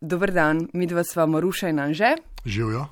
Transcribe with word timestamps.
Dobr 0.00 0.30
dan, 0.30 0.68
mi 0.72 0.86
dva 0.86 1.02
sva 1.04 1.26
Maruša 1.26 1.68
in 1.68 1.78
Anže. 1.80 2.14
Živijo. 2.44 2.86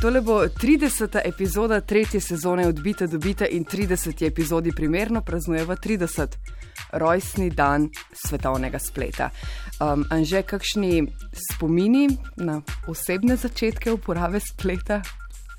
Tole 0.00 0.20
bo 0.20 0.46
30. 0.48 1.20
epizoda 1.24 1.80
tretje 1.80 2.20
sezone 2.20 2.68
Odbite, 2.68 3.06
dobite 3.06 3.48
in 3.50 3.64
30. 3.64 4.26
epizodi 4.26 4.72
primerno 4.72 5.20
praznujeva 5.20 5.76
30. 5.76 6.26
rojstni 6.92 7.50
dan 7.50 7.88
svetovnega 8.12 8.78
spleta. 8.78 9.30
Um, 9.80 10.04
Anže, 10.10 10.42
kakšni 10.42 11.06
spomini 11.52 12.08
na 12.36 12.62
osebne 12.88 13.36
začetke 13.36 13.92
uporabe 13.92 14.40
spleta? 14.40 15.02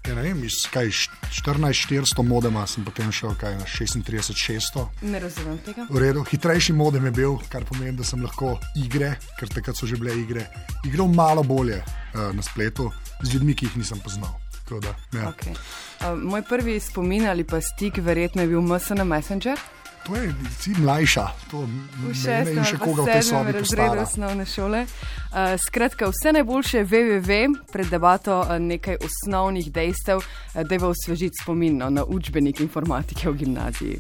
Ja, 0.08 0.16
ne 0.16 0.22
vem, 0.22 0.44
iz 0.44 0.54
14-400 0.72 2.24
modema 2.24 2.62
sem 2.68 2.86
potem 2.86 3.10
šel 3.12 3.34
kaj, 3.36 3.58
na 3.60 3.66
36-600. 3.68 4.86
Ne 5.02 5.20
razumem 5.20 5.58
tega. 5.66 5.84
V 5.90 6.00
redu, 6.00 6.24
hitrejši 6.24 6.74
modem 6.74 7.10
je 7.10 7.12
bil, 7.12 7.36
kar 7.52 7.66
pomeni, 7.68 7.92
da 7.98 8.08
sem 8.08 8.24
lahko 8.24 8.54
igre, 8.80 9.18
ker 9.40 9.52
takrat 9.52 9.76
so 9.76 9.90
že 9.90 10.00
bile 10.00 10.16
igre, 10.16 10.46
igral 10.88 11.12
malo 11.12 11.44
bolje 11.44 11.82
uh, 11.84 12.30
na 12.32 12.46
spletu 12.46 12.88
z 13.20 13.34
ljudmi, 13.34 13.56
ki 13.56 13.68
jih 13.68 13.82
nisem 13.84 14.00
poznal. 14.00 14.32
Da, 14.68 14.96
ja. 15.16 15.28
okay. 15.32 15.56
uh, 16.04 16.16
moj 16.16 16.44
prvi 16.48 16.80
spomin 16.80 17.28
ali 17.28 17.44
pa 17.44 17.60
stik, 17.64 18.00
verjetno 18.04 18.48
je 18.48 18.54
bil 18.56 18.64
MSN 18.64 19.04
Messenger. 19.04 19.60
To 20.08 20.16
je 20.16 20.36
ti 20.64 20.72
mlajša, 20.80 21.28
to 21.52 21.68
v 22.08 22.14
šestem, 22.16 22.64
še 22.64 22.78
koga 22.80 23.04
v 23.04 23.12
tej 23.12 23.24
sobi 23.28 23.52
razredu 23.52 24.00
osnovne 24.00 24.46
šole. 24.48 24.86
Uh, 24.88 25.60
skratka, 25.60 26.08
vse 26.08 26.32
najboljše 26.32 26.84
VWV 26.88 27.32
pred 27.68 27.92
debato 27.92 28.40
uh, 28.40 28.56
nekaj 28.56 29.04
osnovnih 29.04 29.68
dejstev, 29.68 30.24
uh, 30.24 30.64
da 30.64 30.72
je 30.72 30.80
v 30.80 30.88
osvežiti 30.88 31.44
spomin 31.44 31.76
no, 31.84 31.92
na 31.92 32.08
učbenik 32.08 32.64
informatike 32.64 33.28
v 33.28 33.36
gimnaziji. 33.44 34.00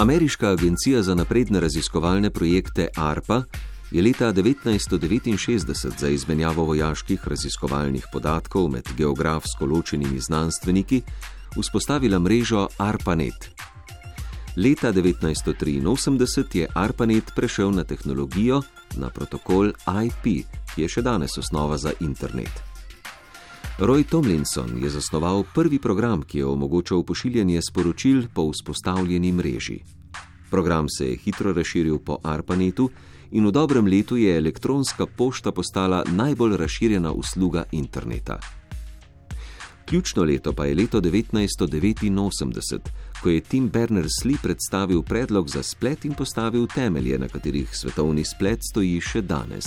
Ameriška 0.00 0.56
agencija 0.56 1.04
za 1.04 1.12
napredne 1.14 1.60
raziskovalne 1.60 2.32
projekte 2.32 2.88
ARPA 2.96 3.42
je 3.92 4.00
leta 4.02 4.32
1969 4.32 5.98
za 5.98 6.08
izmenjavo 6.08 6.64
vojaških 6.64 7.28
raziskovalnih 7.28 8.08
podatkov 8.12 8.72
med 8.72 8.88
geografsko 8.96 9.66
ločenimi 9.66 10.20
znanstveniki 10.20 11.02
vzpostavila 11.60 12.18
mrežo 12.18 12.68
ARPANET. 12.78 13.50
Leta 14.56 14.92
1983 14.92 16.58
je 16.58 16.68
ARPANET 16.74 17.32
prešel 17.36 17.70
na 17.70 17.84
tehnologijo, 17.84 18.62
na 18.96 19.10
protokol 19.10 19.72
IP, 19.84 20.46
ki 20.74 20.82
je 20.82 20.88
še 20.88 21.02
danes 21.02 21.38
osnova 21.38 21.76
za 21.76 21.92
internet. 22.00 22.52
Roy 23.78 24.04
Tomlinson 24.08 24.78
je 24.80 24.88
zasnoval 24.90 25.44
prvi 25.54 25.78
program, 25.78 26.22
ki 26.22 26.38
je 26.38 26.46
omogočal 26.46 27.02
pošiljanje 27.04 27.60
sporočil 27.62 28.22
po 28.34 28.48
vzpostavljeni 28.50 29.32
mreži. 29.32 29.80
Program 30.50 30.88
se 30.88 31.10
je 31.10 31.16
hitro 31.16 31.52
razširil 31.52 31.98
po 31.98 32.18
ARPANETu 32.22 32.90
in 33.30 33.46
v 33.46 33.52
dobrem 33.52 33.86
letu 33.86 34.16
je 34.16 34.36
elektronska 34.36 35.06
pošta 35.06 35.52
postala 35.52 36.04
najbolj 36.08 36.56
razširjena 36.56 37.12
usluga 37.12 37.64
interneta. 37.72 38.40
Ključno 39.86 40.24
leto 40.24 40.52
pa 40.52 40.64
je 40.66 40.74
leto 40.74 41.00
1989, 41.00 42.78
ko 43.22 43.28
je 43.30 43.40
Tim 43.40 43.70
Berners-Lee 43.70 44.42
predstavil 44.42 45.02
predlog 45.02 45.48
za 45.48 45.62
splet 45.62 46.04
in 46.04 46.14
postavil 46.14 46.66
temelje, 46.66 47.18
na 47.18 47.28
katerih 47.28 47.76
svetovni 47.76 48.24
splet 48.24 48.58
stoji 48.70 49.00
še 49.00 49.22
danes. 49.22 49.64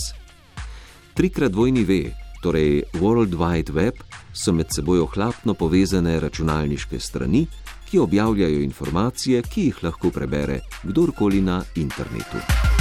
Trikrat 1.14 1.52
dvojni 1.52 1.84
V, 1.84 2.12
torej 2.44 2.84
World 3.00 3.36
Wide 3.40 3.72
Web, 3.72 4.04
so 4.34 4.52
med 4.52 4.68
seboj 4.76 5.00
ohlapno 5.08 5.54
povezane 5.54 6.20
računalniške 6.20 7.00
strani, 7.00 7.48
ki 7.90 8.00
objavljajo 8.00 8.60
informacije, 8.60 9.42
ki 9.42 9.70
jih 9.70 9.84
lahko 9.84 10.12
prebere 10.12 10.60
kdorkoli 10.84 11.42
na 11.42 11.64
internetu. 11.76 12.79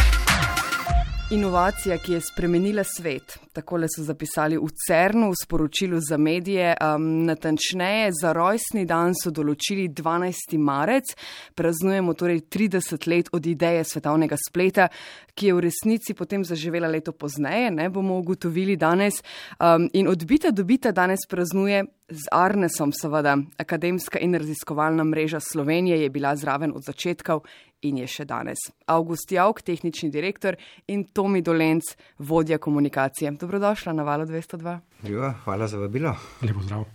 Inovacija, 1.31 1.99
ki 1.99 2.13
je 2.13 2.21
spremenila 2.21 2.85
svet. 2.85 3.39
Tako 3.53 3.79
so 3.95 4.03
zapisali 4.03 4.57
v 4.57 4.69
CERN-u 4.87 5.29
v 5.31 5.35
sporočilu 5.43 6.01
za 6.01 6.17
medije. 6.17 6.77
Um, 6.81 7.27
natančneje, 7.27 8.13
za 8.23 8.33
rojstni 8.33 8.87
dan 8.87 9.13
so 9.13 9.29
določili 9.31 9.91
12. 9.93 10.57
marec, 10.57 11.13
praznujemo 11.55 12.15
torej 12.15 12.41
30 12.49 13.07
let 13.13 13.29
od 13.33 13.47
ideje 13.47 13.85
svetovnega 13.85 14.41
spleta, 14.41 14.89
ki 15.35 15.47
je 15.47 15.55
v 15.55 15.67
resnici 15.69 16.17
potem 16.17 16.45
zaživela 16.49 16.89
leto 16.89 17.13
pozneje, 17.13 17.71
ne 17.77 17.91
bomo 17.93 18.17
ugotovili 18.19 18.77
danes. 18.81 19.21
Um, 19.61 19.91
in 19.93 20.09
odbita 20.09 20.51
dobita 20.51 20.97
danes 20.97 21.29
praznuje 21.29 21.85
z 22.09 22.29
Arnesom, 22.33 22.93
seveda, 22.93 23.37
akademska 23.57 24.19
in 24.19 24.35
raziskovalna 24.35 25.05
mreža 25.05 25.41
Slovenije 25.41 26.03
je 26.03 26.11
bila 26.11 26.37
zraven 26.37 26.73
od 26.75 26.83
začetkov 26.83 27.43
in 27.83 27.99
je 27.99 28.07
še 28.07 28.25
danes. 28.25 28.59
August 28.87 29.33
Javk, 29.33 29.63
tehnični 29.63 30.11
direktor 30.11 30.57
in 30.89 31.05
Tomi 31.13 31.43
Dolenc, 31.43 31.93
vodja 32.19 32.59
komunikacije. 32.59 33.31
Dobrodošla 33.41 33.93
na 33.93 34.03
valu 34.03 34.25
202. 34.27 34.79
Živa, 35.05 35.35
hvala 35.45 35.69
za 35.69 35.79
vabilo. 35.79 36.15
Lepo 36.43 36.65
zdrav. 36.65 36.87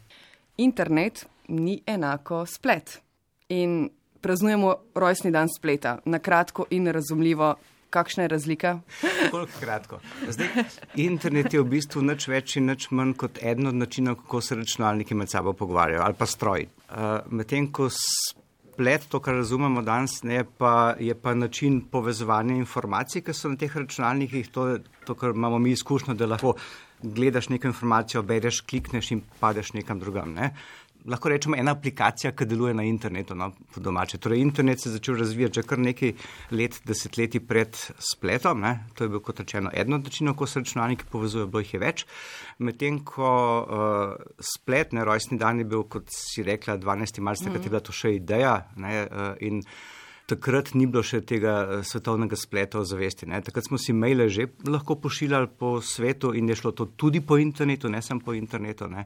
Internet 0.58 1.26
ni 1.48 1.82
enako 1.86 2.46
splet. 2.46 3.00
In 3.50 3.90
praznujemo 4.22 4.76
rojstni 4.96 5.32
dan 5.32 5.50
spleta. 5.50 5.98
Na 6.06 6.20
kratko 6.20 6.66
in 6.70 6.88
razumljivo, 6.88 7.56
kakšna 7.94 8.26
je 8.26 8.32
razlika? 8.34 8.74
Koliko 9.32 9.60
kratko. 9.60 10.00
Zdaj, 10.28 10.48
internet 10.96 11.54
je 11.54 11.62
v 11.62 11.70
bistvu 11.76 12.04
nič 12.06 12.28
več 12.32 12.58
in 12.60 12.70
nič 12.72 12.90
manj 12.92 13.16
kot 13.24 13.42
eden 13.42 13.70
od 13.72 13.78
načinov, 13.80 14.22
kako 14.24 14.42
se 14.42 14.58
računalniki 14.60 15.18
med 15.18 15.32
sabo 15.32 15.54
pogovarjajo 15.58 16.04
ali 16.06 16.18
pa 16.18 16.30
stroj. 16.30 16.68
Uh, 16.90 17.20
Medtem 17.32 17.70
ko 17.74 17.90
splet, 17.94 19.06
to, 19.10 19.22
kar 19.24 19.38
razumemo 19.38 19.84
danes, 19.86 20.22
ne, 20.24 20.44
pa, 20.58 20.96
je 21.00 21.16
pa 21.16 21.36
način 21.38 21.82
povezovanja 21.92 22.56
informacij, 22.58 23.22
ki 23.26 23.36
so 23.38 23.54
na 23.54 23.60
teh 23.62 23.76
računalnikih, 23.78 24.50
to, 24.54 24.80
to 25.06 25.16
kar 25.16 25.36
imamo 25.36 25.60
mi 25.60 25.76
izkušnjo, 25.78 26.18
da 26.18 26.30
lahko 26.30 26.56
gledaš 27.04 27.50
neko 27.52 27.68
informacijo, 27.68 28.24
bereš, 28.24 28.62
klikneš 28.70 29.12
in 29.12 29.22
padeš 29.40 29.74
nekam 29.76 30.00
drugam. 30.00 30.34
Ne 30.34 30.54
lahko 31.06 31.30
rečemo, 31.30 31.58
ena 31.60 31.72
aplikacija, 31.72 32.32
ki 32.36 32.46
deluje 32.48 32.74
na 32.74 32.84
internetu, 32.88 33.36
no, 33.36 33.50
po 33.74 33.82
domače. 33.84 34.18
Torej, 34.18 34.42
internet 34.42 34.82
se 34.82 34.90
je 34.90 34.94
začel 34.94 35.18
razvijati 35.20 35.60
že 35.60 35.64
kar 35.68 35.80
nekaj 35.80 36.14
let, 36.52 36.80
desetletji 36.88 37.42
pred 37.48 37.78
spletom. 38.14 38.62
Ne. 38.62 38.74
To 38.96 39.04
je 39.04 39.10
bil, 39.10 39.24
kot 39.24 39.40
rečeno, 39.44 39.72
eden 39.74 39.94
od 40.00 40.04
načinov, 40.04 40.36
kako 40.36 40.48
se 40.48 40.60
računalniki 40.60 41.10
povezujejo, 41.12 41.48
bilo 41.48 41.64
jih 41.64 41.74
je 41.74 41.80
več. 41.80 42.06
Medtem 42.60 43.02
ko 43.06 43.34
uh, 43.64 44.38
splet, 44.54 44.94
ne 44.94 45.04
rojstni 45.06 45.38
dan 45.38 45.60
je 45.60 45.68
bil, 45.68 45.84
kot 45.84 46.08
si 46.14 46.44
rekla, 46.44 46.78
12. 46.78 47.20
marca, 47.20 47.44
takrat 47.44 47.60
mm 47.60 47.62
-hmm. 47.62 47.66
je 47.66 47.70
bila 47.70 47.80
to 47.80 47.92
še 47.92 48.16
ideja. 48.16 48.56
Ne, 48.76 49.08
uh, 49.12 49.92
Takrat 50.24 50.74
ni 50.74 50.86
bilo 50.88 51.04
še 51.04 51.20
tega 51.22 51.68
uh, 51.68 51.84
svetovnega 51.84 52.36
spleta 52.36 52.80
o 52.80 52.86
zavesti. 52.86 53.26
Ne. 53.26 53.42
Takrat 53.42 53.66
smo 53.68 53.78
si 53.78 53.94
maile 53.94 54.30
že 54.30 54.48
lahko 54.68 54.96
pošiljali 54.96 55.48
po 55.60 55.82
svetu 55.82 56.34
in 56.34 56.50
je 56.50 56.56
šlo 56.56 56.72
to 56.72 56.86
tudi 56.86 57.22
po 57.22 57.38
internetu, 57.38 57.90
ne 57.90 58.02
samo 58.02 58.22
po 58.26 58.34
internetu. 58.34 58.88
Ne 58.88 59.06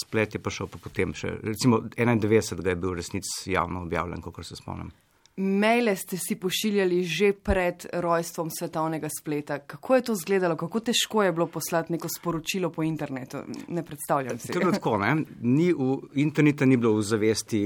splet 0.00 0.34
je 0.34 0.42
pa 0.42 0.50
šel 0.50 0.70
pa 0.72 0.80
potem 0.82 1.14
še, 1.16 1.32
recimo 1.42 1.80
91. 1.96 2.66
je 2.68 2.76
bil 2.76 2.94
resnici 2.94 3.52
javno 3.52 3.82
objavljen, 3.82 4.22
kako 4.22 4.44
se 4.44 4.56
spomnim. 4.56 4.92
Maile 5.36 5.96
ste 5.96 6.16
si 6.16 6.36
pošiljali 6.40 7.02
že 7.04 7.32
pred 7.32 7.86
rojstvom 7.92 8.50
svetovnega 8.50 9.08
spleta. 9.12 9.58
Kako 9.58 9.94
je 9.94 10.02
to 10.02 10.12
izgledalo, 10.12 10.56
kako 10.56 10.80
težko 10.80 11.22
je 11.22 11.32
bilo 11.32 11.46
poslati 11.46 11.92
neko 11.92 12.08
sporočilo 12.08 12.70
po 12.70 12.82
internetu? 12.82 13.38
Ne 13.68 13.82
predstavljam 13.82 14.38
si. 14.38 14.52
Tako, 14.52 14.98
ne? 14.98 15.16
Ni 15.40 15.72
v, 15.72 15.98
interneta 16.14 16.64
ni 16.64 16.76
bilo 16.76 16.94
v 16.96 17.02
zavesti 17.02 17.60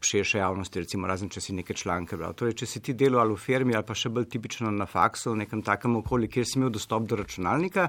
širše 0.00 0.38
javnosti, 0.38 0.80
recimo 0.80 1.06
razen, 1.06 1.30
če 1.30 1.40
si 1.40 1.54
neke 1.54 1.74
članke 1.74 2.16
bral. 2.16 2.34
Torej, 2.34 2.56
če 2.58 2.66
si 2.66 2.82
ti 2.82 2.94
delal 2.98 3.22
ali 3.22 3.34
v 3.34 3.42
firmi 3.42 3.76
ali 3.78 3.86
pa 3.86 3.94
še 3.94 4.10
bolj 4.10 4.26
tipično 4.34 4.70
na 4.74 4.86
faksu, 4.86 5.32
v 5.32 5.44
nekem 5.44 5.62
takem 5.62 5.96
okolju, 6.02 6.30
kjer 6.34 6.46
si 6.46 6.58
imel 6.58 6.74
dostop 6.74 7.06
do 7.06 7.18
računalnika, 7.18 7.88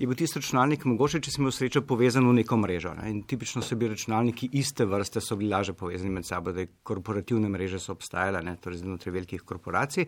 je 0.00 0.08
bil 0.08 0.16
tisti 0.16 0.40
računalnik 0.40 0.88
mogoče, 0.88 1.20
če 1.20 1.34
si 1.34 1.42
imel 1.42 1.52
srečo 1.52 1.84
povezan 1.84 2.24
v 2.28 2.38
neko 2.40 2.60
mrežo. 2.64 2.94
Ne? 2.96 3.10
In 3.12 3.22
tipično 3.28 3.60
so 3.64 3.76
bili 3.76 3.92
računalniki 3.92 4.48
iste 4.56 4.88
vrste, 4.88 5.20
so 5.20 5.36
bili 5.36 5.52
laže 5.52 5.76
povezani 5.76 6.16
med 6.16 6.28
sabo, 6.28 6.56
da 6.56 6.64
je 6.64 6.72
korporativne 6.86 7.52
mreže 7.52 7.80
so 7.84 7.92
obstajale, 7.96 8.45
ne? 8.46 8.56
torej 8.62 8.84
znotraj 8.84 9.16
velikih 9.18 9.42
korporacij. 9.46 10.06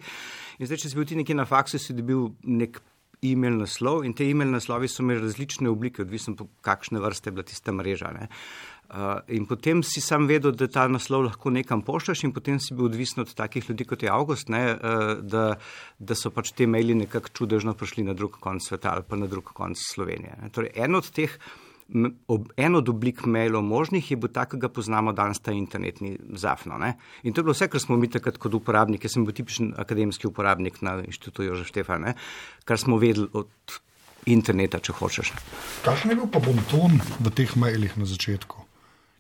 In 0.59 0.71
zdaj, 0.71 0.85
če 0.85 0.93
si 0.93 0.99
bil 0.99 1.09
ti 1.09 1.19
nekje 1.19 1.37
na 1.39 1.49
faksu, 1.49 1.81
si 1.83 1.97
dobil 1.97 2.31
nek 2.47 2.81
e-mail 3.23 3.59
naslov 3.59 4.05
in 4.07 4.15
te 4.15 4.27
e-mail 4.31 4.51
naslovi 4.53 4.89
so 4.89 5.03
imeli 5.03 5.25
različne 5.25 5.71
oblike, 5.71 6.05
odvisno 6.07 6.37
po 6.39 6.47
kakšne 6.63 7.03
vrste 7.03 7.31
je 7.31 7.35
bila 7.35 7.47
tista 7.47 7.75
mreža. 7.75 8.13
Ne? 8.15 8.29
Uh, 8.89 9.19
in 9.35 9.45
potem 9.45 9.83
si 9.85 10.01
sam 10.01 10.25
vedel, 10.31 10.55
da 10.57 10.69
ta 10.71 10.87
naslov 10.89 11.27
lahko 11.27 11.51
nekam 11.53 11.83
pošljaš, 11.85 12.23
in 12.25 12.33
potem 12.33 12.61
si 12.63 12.77
bil 12.77 12.87
odvisen 12.89 13.21
od 13.21 13.35
takih 13.37 13.69
ljudi 13.69 13.85
kot 13.85 14.03
je 14.03 14.13
August, 14.13 14.49
ne, 14.49 14.63
uh, 14.73 15.11
da, 15.21 15.59
da 15.99 16.17
so 16.17 16.33
pač 16.33 16.55
te 16.57 16.67
maili 16.67 16.97
nekako 16.97 17.35
čudežno 17.41 17.75
prišli 17.77 18.07
na 18.07 18.15
drug 18.17 18.39
konc 18.41 18.65
sveta 18.65 18.95
ali 18.95 19.05
pa 19.05 19.19
na 19.21 19.29
drug 19.29 19.53
konc 19.53 19.83
Slovenije. 19.83 20.39
Torej, 20.55 20.73
en 20.79 20.97
od 20.97 21.11
teh, 21.13 21.35
ob, 21.37 21.68
en 22.57 22.75
od 22.77 22.89
oblik 22.89 23.25
mailov 23.27 23.63
možnih 23.65 24.11
je 24.11 24.17
bil 24.21 24.29
tak, 24.33 24.53
ki 24.53 24.61
ga 24.61 24.69
poznamo 24.69 25.13
danes, 25.17 25.41
ta 25.41 25.53
internetni 25.57 26.19
zafno. 26.37 26.79
Ne. 26.79 26.95
In 27.23 27.33
to 27.33 27.41
je 27.41 27.49
bilo 27.49 27.57
vse, 27.57 27.69
kar 27.73 27.81
smo 27.81 27.97
mi 27.97 28.11
takrat 28.13 28.39
kot 28.39 28.55
uporabniki, 28.55 29.09
jaz 29.09 29.17
sem 29.17 29.25
bil 29.25 29.37
tipičen 29.37 29.73
akademski 29.81 30.29
uporabnik 30.29 30.83
na 30.85 30.99
inštitutu 31.01 31.49
Jožef 31.49 31.73
Štefan, 31.73 32.05
ne, 32.05 32.15
kar 32.69 32.81
smo 32.81 33.01
vedeli 33.01 33.31
od 33.33 33.81
interneta, 34.29 34.81
če 34.85 34.93
hočeš. 35.01 35.33
Kakšen 35.87 36.13
je 36.13 36.21
bil 36.21 36.29
pa 36.33 36.43
bonton 36.45 37.01
v 37.25 37.33
teh 37.33 37.57
mailih 37.57 37.97
na 37.97 38.09
začetku? 38.09 38.65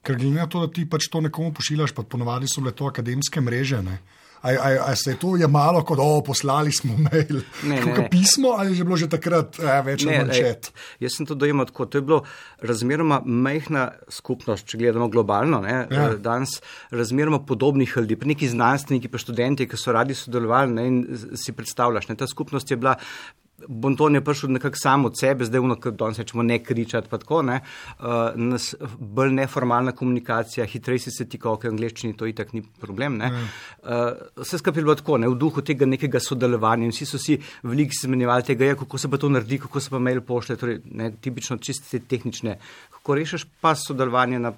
Ker 0.04 0.18
glede 0.20 0.36
na 0.36 0.46
to, 0.46 0.60
da 0.62 0.72
ti 0.72 0.84
pač 0.88 1.08
to 1.08 1.22
nekomu 1.24 1.54
pošiljaš, 1.56 1.96
pa 1.96 2.04
ponovadi 2.04 2.48
so 2.48 2.60
bile 2.60 2.74
to 2.76 2.88
akademske 2.90 3.40
mreže, 3.40 3.80
ne? 3.82 3.98
A, 4.42 4.50
a, 4.50 4.68
a 4.90 4.96
se 4.96 5.10
je 5.10 5.18
to 5.18 5.36
je 5.36 5.48
malo 5.48 5.82
kot, 5.84 5.98
o, 5.98 6.22
poslali 6.22 6.72
smo 6.72 6.94
mail, 6.96 7.40
ne, 7.62 7.80
ne, 7.80 7.94
ne. 7.98 8.08
pismo 8.10 8.54
ali 8.58 8.70
je 8.70 8.80
že 8.80 8.84
bilo 8.84 8.96
že 8.96 9.08
takrat 9.10 9.58
eh, 9.58 9.80
več 9.82 10.06
ali 10.06 10.18
manj 10.18 10.34
čet? 10.36 10.70
Jaz 11.02 11.18
sem 11.18 11.26
to 11.26 11.34
dojemal 11.34 11.66
tako. 11.66 11.86
To 11.86 11.98
je 11.98 12.06
bilo 12.06 12.20
razmeroma 12.62 13.20
majhna 13.24 13.88
skupnost, 14.08 14.66
če 14.68 14.78
gledamo 14.78 15.08
globalno. 15.10 15.60
Ne, 15.64 15.76
ja. 15.90 16.10
Eh, 16.12 16.16
danes 16.22 16.60
razmeroma 16.90 17.42
podobnih 17.46 17.96
ljudi, 17.96 18.18
neki 18.34 18.48
znanstveniki, 18.48 19.10
pa 19.10 19.18
študenti, 19.18 19.68
ki 19.68 19.80
so 19.80 19.94
radi 19.94 20.14
sodelovali 20.14 20.74
ne, 20.74 20.86
in 20.86 21.02
si 21.34 21.52
predstavljaš. 21.52 22.08
Ne, 22.12 22.18
ta 22.18 22.30
skupnost 22.30 22.70
je 22.70 22.78
bila 22.78 22.96
Bonton 23.66 24.14
je 24.14 24.20
prišel 24.24 24.52
nekako 24.52 24.76
sam 24.76 25.04
od 25.04 25.18
sebe, 25.18 25.44
zdaj 25.44 25.60
vno, 25.60 25.76
kot 25.80 25.96
danes 25.98 26.18
rečemo, 26.18 26.42
ne 26.42 26.58
kričati, 26.64 27.08
pa 27.10 27.18
tako, 27.18 27.42
ne. 27.42 27.60
Uh, 27.98 28.04
nas, 28.34 28.74
bolj 28.98 29.32
neformalna 29.34 29.92
komunikacija, 29.92 30.66
hitreje 30.66 31.10
se 31.10 31.26
ti, 31.28 31.38
kot 31.42 31.64
v 31.64 31.72
angleščini, 31.72 32.16
to 32.16 32.26
itak 32.30 32.52
ni 32.54 32.62
problem, 32.80 33.18
ne. 33.18 33.32
Uh, 33.82 34.14
vse 34.38 34.62
skupaj 34.62 34.80
je 34.80 34.86
bilo 34.86 34.94
tako, 34.98 35.18
ne, 35.18 35.28
v 35.28 35.38
duhu 35.38 35.64
tega 35.66 35.86
nekega 35.90 36.22
sodelovanja 36.22 36.86
in 36.86 36.94
vsi 36.94 37.08
so 37.08 37.18
si 37.18 37.38
veliko 37.62 37.98
izmenjevali 37.98 38.46
tega, 38.46 38.70
ja, 38.70 38.78
kako 38.78 38.98
se 38.98 39.10
pa 39.10 39.18
to 39.18 39.32
naredi, 39.32 39.58
kako 39.66 39.82
se 39.82 39.90
pa 39.90 39.98
mail 39.98 40.22
pošle, 40.22 40.56
torej, 40.56 40.80
ne, 40.86 41.10
tipično 41.20 41.58
čiste 41.58 41.98
tehnične, 41.98 42.58
kako 42.98 43.18
rešiš 43.18 43.48
pa 43.60 43.74
sodelovanje 43.74 44.38
na 44.38 44.54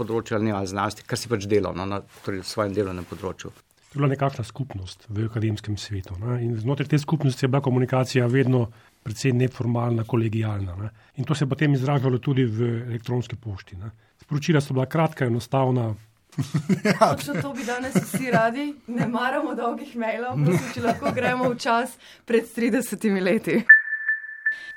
področju 0.00 0.38
ali 0.38 0.48
ne, 0.48 0.56
ali 0.56 0.72
znanosti, 0.72 1.04
kar 1.06 1.20
si 1.20 1.28
pač 1.28 1.44
delal, 1.50 1.76
no, 1.76 1.84
na 1.84 2.00
torej, 2.24 2.46
svojem 2.48 2.72
delovnem 2.72 3.04
področju. 3.08 3.52
To 3.88 3.96
je 3.96 3.98
bila 3.98 4.08
nekakšna 4.08 4.44
skupnost 4.44 5.06
v 5.08 5.24
akademskem 5.24 5.76
svetu. 5.76 6.12
Ne? 6.20 6.42
In 6.44 6.56
znotraj 6.60 6.88
te 6.88 6.98
skupnosti 6.98 7.44
je 7.44 7.48
bila 7.48 7.62
komunikacija 7.64 8.26
vedno 8.26 8.66
precej 9.02 9.32
neformalna, 9.32 10.04
kolegijalna. 10.04 10.76
Ne? 10.76 10.90
In 11.16 11.24
to 11.24 11.34
se 11.34 11.44
je 11.44 11.48
potem 11.48 11.72
izražalo 11.72 12.18
tudi 12.18 12.44
v 12.44 12.68
elektronski 12.88 13.36
pošti. 13.36 13.76
Ne? 13.76 13.90
Sporočila 14.20 14.60
so 14.60 14.74
bila 14.74 14.86
kratka, 14.86 15.24
enostavna. 15.24 15.94
Ja. 16.84 17.16
To 17.42 17.52
bi 17.52 17.64
danes 17.64 17.96
vsi 17.96 18.30
radi, 18.30 18.74
ne 18.86 19.08
maramo 19.08 19.54
dolgih 19.54 19.96
mailov, 19.96 20.36
prosim, 20.44 20.68
če 20.74 20.82
lahko 20.84 21.10
gremo 21.16 21.48
v 21.50 21.56
čas 21.58 21.96
pred 22.28 22.46
30 22.46 23.08
leti. 23.24 23.56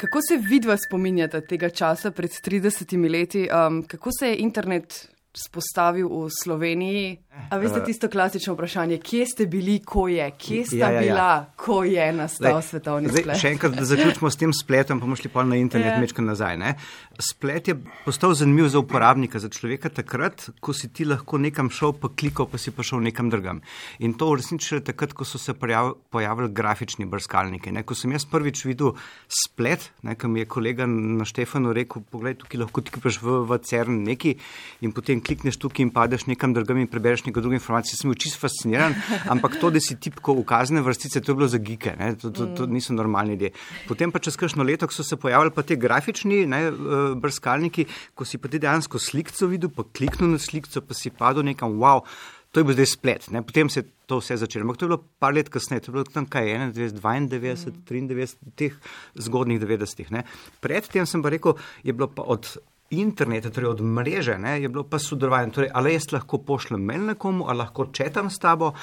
Kako 0.02 0.20
se 0.26 0.40
vidva 0.42 0.78
spominjate 0.78 1.44
tega 1.46 1.70
časa 1.70 2.12
pred 2.12 2.32
30 2.32 3.12
leti? 3.12 3.46
Um, 3.46 3.84
kako 3.84 4.10
se 4.20 4.32
je 4.32 4.38
internet 4.38 5.11
spostavil 5.34 6.10
v 6.12 6.28
Sloveniji. 6.30 7.20
A 7.32 7.56
veste 7.56 7.80
tisto 7.88 8.10
klasično 8.12 8.54
vprašanje, 8.54 8.98
kje 9.00 9.26
ste 9.26 9.46
bili, 9.48 9.80
ko 9.80 10.08
je, 10.12 10.26
kje 10.36 10.66
ste 10.68 10.82
ja, 10.82 10.90
ja, 10.92 11.00
ja. 11.00 11.02
bila, 11.02 11.30
ko 11.56 11.84
je 11.88 12.04
nastal 12.12 12.60
Lej, 12.60 12.66
svetovni 12.68 13.08
zdaj, 13.08 13.24
splet? 13.24 13.40
Še 13.40 13.52
enkrat, 13.56 13.78
da 13.80 13.86
zaključimo 13.88 14.32
s 14.32 14.40
tem 14.40 14.54
spletom, 14.56 15.00
pa 15.00 15.08
bomo 15.08 15.16
šli 15.16 15.32
pa 15.32 15.46
na 15.48 15.56
internet, 15.56 15.94
ja. 15.96 16.02
mečka 16.04 16.24
nazaj. 16.26 16.60
Ne? 16.60 16.74
Splet 17.16 17.72
je 17.72 17.76
postal 18.04 18.36
zanimiv 18.36 18.68
za 18.74 18.82
uporabnika, 18.84 19.40
za 19.40 19.48
človeka 19.52 19.94
takrat, 19.96 20.50
ko 20.60 20.76
si 20.76 20.92
ti 20.92 21.08
lahko 21.08 21.40
nekam 21.40 21.72
šel, 21.72 21.96
pa 22.04 22.12
klikal, 22.12 22.50
pa 22.52 22.60
si 22.60 22.76
pa 22.76 22.84
šel 22.84 23.00
nekam 23.08 23.32
drugam. 23.32 23.64
In 24.04 24.18
to 24.20 24.34
je 24.36 24.82
takrat, 24.84 25.16
ko 25.16 25.24
so 25.24 25.40
se 25.40 25.56
pojavili 25.56 26.52
grafični 26.52 27.08
brskalniki. 27.08 27.72
Ne? 27.72 27.86
Ko 27.88 27.96
sem 27.96 28.12
jaz 28.12 28.28
prvič 28.28 28.66
videl 28.68 28.98
splet, 29.32 29.88
nekaj 30.04 30.30
mi 30.30 30.44
je 30.44 30.52
kolega 30.52 30.86
na 30.88 31.24
Štefanu 31.24 31.72
rekel, 31.72 32.04
poglej, 32.04 32.36
tukaj 32.44 32.66
lahko 32.66 32.84
ti 32.84 32.92
kipaš 32.92 33.22
v, 33.24 33.40
v 33.48 33.62
CERN 33.64 34.04
neki 34.04 34.36
in 34.84 34.92
potem 34.92 35.21
klikneš 35.24 35.58
tukaj 35.62 35.86
in 35.86 35.92
padeš 35.94 36.26
nekam 36.30 36.54
drugam 36.56 36.80
in 36.82 36.90
prebereš 36.92 37.26
nekaj 37.28 37.44
druge 37.44 37.58
informacije. 37.60 37.98
Sem 38.00 38.12
bil 38.12 38.20
čisto 38.20 38.42
fasciniran, 38.42 38.96
ampak 39.34 39.60
to, 39.62 39.72
da 39.74 39.82
si 39.84 39.98
tipko 40.02 40.36
ukazne 40.42 40.84
vrstice, 40.86 41.22
to 41.22 41.34
je 41.34 41.40
bilo 41.40 41.48
za 41.52 41.62
gike, 41.62 41.96
ne? 42.00 42.14
to, 42.16 42.34
to, 42.36 42.50
to 42.58 42.68
niso 42.72 42.94
normalni 42.98 43.38
ljudje. 43.38 43.54
Potem 43.88 44.12
pa 44.12 44.20
čez 44.20 44.38
kakšno 44.40 44.66
leto, 44.68 44.90
so 44.92 45.06
se 45.08 45.18
pojavili 45.18 45.54
pa 45.56 45.64
te 45.64 45.78
grafični 45.80 46.44
ne, 46.50 46.62
eh, 46.68 47.00
brskalniki, 47.22 47.88
ko 48.16 48.28
si 48.28 48.42
pa 48.42 48.52
ti 48.52 48.60
dejansko 48.60 49.00
slikco 49.00 49.50
videl, 49.52 49.72
pa 49.74 49.88
kliknil 49.88 50.34
na 50.36 50.42
slikco, 50.42 50.82
pa 50.82 50.98
si 50.98 51.14
padel 51.14 51.48
nekam, 51.48 51.80
wow. 51.82 52.06
To 52.52 52.60
je 52.60 52.68
bil 52.68 52.76
zdaj 52.76 52.90
splet, 52.92 53.26
ne? 53.32 53.40
potem 53.48 53.70
se 53.72 53.80
je 53.80 53.86
to 54.12 54.18
vse 54.20 54.36
začelo. 54.42 54.66
Ampak 54.66 54.78
to 54.78 54.86
je 54.86 54.90
bilo 54.92 55.00
par 55.24 55.32
let 55.32 55.48
kasneje, 55.48 55.86
to 55.86 55.92
je 55.92 55.94
bilo 55.96 56.04
tam 56.04 56.26
kaj 56.28 56.52
91, 56.76 57.32
92, 57.32 57.72
mm. 57.72 57.78
93, 57.88 58.36
teh 58.60 58.76
zgodnih 59.16 59.62
90-ih. 59.62 60.12
Predtem 60.60 61.08
sem 61.08 61.24
pa 61.24 61.32
rekel, 61.32 61.56
je 61.88 61.96
bilo 61.96 62.10
pa 62.12 62.28
od 62.28 62.50
interneta, 62.92 63.50
torej 63.50 63.72
od 63.72 63.82
mreže, 63.82 64.38
ne, 64.38 64.58
je 64.62 64.70
bilo 64.70 64.84
pa 64.84 65.00
sodelovanje. 65.00 65.52
Torej, 65.56 65.72
ali 65.74 65.94
jaz 65.96 66.12
lahko 66.12 66.42
pošljem 66.44 66.84
mail 66.84 67.06
nekomu, 67.14 67.48
ali 67.48 67.64
lahko 67.64 67.88
četam 67.96 68.30
s 68.30 68.40
tabo, 68.40 68.74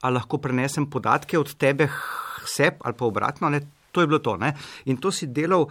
ali 0.00 0.14
lahko 0.14 0.38
prenesem 0.38 0.86
podatke 0.90 1.38
od 1.38 1.54
tebe 1.56 1.88
seb 2.46 2.80
ali 2.80 2.94
pa 2.94 3.04
obratno. 3.04 3.50
Ne, 3.50 3.60
to 3.92 4.00
je 4.00 4.06
bilo 4.06 4.18
to. 4.18 4.36
Ne. 4.36 4.54
In 4.86 4.96
to 4.96 5.12
si 5.12 5.26
delal. 5.26 5.68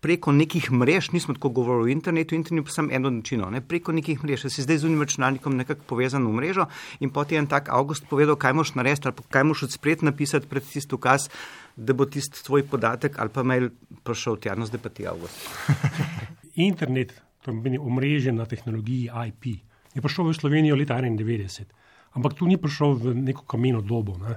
Preko 0.00 0.32
nekih 0.32 0.70
mrež, 0.72 1.10
nismo 1.12 1.34
tako 1.36 1.50
govorili 1.52 1.90
o 1.90 1.92
internetu, 1.92 2.32
internet 2.34 2.64
pa 2.64 2.72
sem 2.72 2.86
eno 2.88 3.10
načino, 3.12 3.50
ne? 3.52 3.60
preko 3.60 3.92
nekih 3.92 4.22
mrež, 4.24 4.46
si 4.48 4.64
zdaj 4.64 4.78
z 4.80 4.88
unim 4.88 5.02
računalnikom 5.04 5.58
nekako 5.60 5.84
povezan 5.92 6.24
v 6.24 6.32
mrežo 6.38 6.64
in 7.04 7.12
potem 7.12 7.36
je 7.36 7.40
en 7.42 7.48
tak 7.52 7.68
avgust 7.68 8.08
povedal, 8.08 8.40
kaj 8.40 8.56
moš 8.56 8.72
narediti 8.80 9.12
ali 9.12 9.28
kaj 9.28 9.44
moš 9.44 9.66
odspred 9.68 10.00
napisati 10.00 10.48
pred 10.48 10.64
tisto 10.64 10.96
ukaz, 10.96 11.28
da 11.76 11.92
bo 11.92 12.08
tisti 12.08 12.40
tvoj 12.40 12.64
podatek 12.72 13.20
ali 13.20 13.28
pa 13.28 13.44
mail 13.44 13.68
prišel 14.00 14.40
tja, 14.40 14.56
no 14.56 14.64
zdaj 14.64 14.80
pa 14.80 14.88
ti 14.88 15.04
avgust. 15.04 15.36
internet 16.54 17.12
to 17.40 17.52
pomeni 17.52 17.78
omrežje 17.78 18.32
na 18.32 18.46
tehnologiji 18.46 19.10
IP. 19.28 19.60
Je 19.94 20.02
prišel 20.02 20.28
v 20.28 20.34
Slovenijo 20.34 20.76
leta 20.76 21.00
1991, 21.00 21.66
ampak 22.14 22.34
tu 22.34 22.46
ni 22.46 22.56
prišel 22.60 22.94
v 22.94 23.14
neko 23.14 23.42
kameno 23.48 23.80
dobo. 23.80 24.18
Ne. 24.18 24.36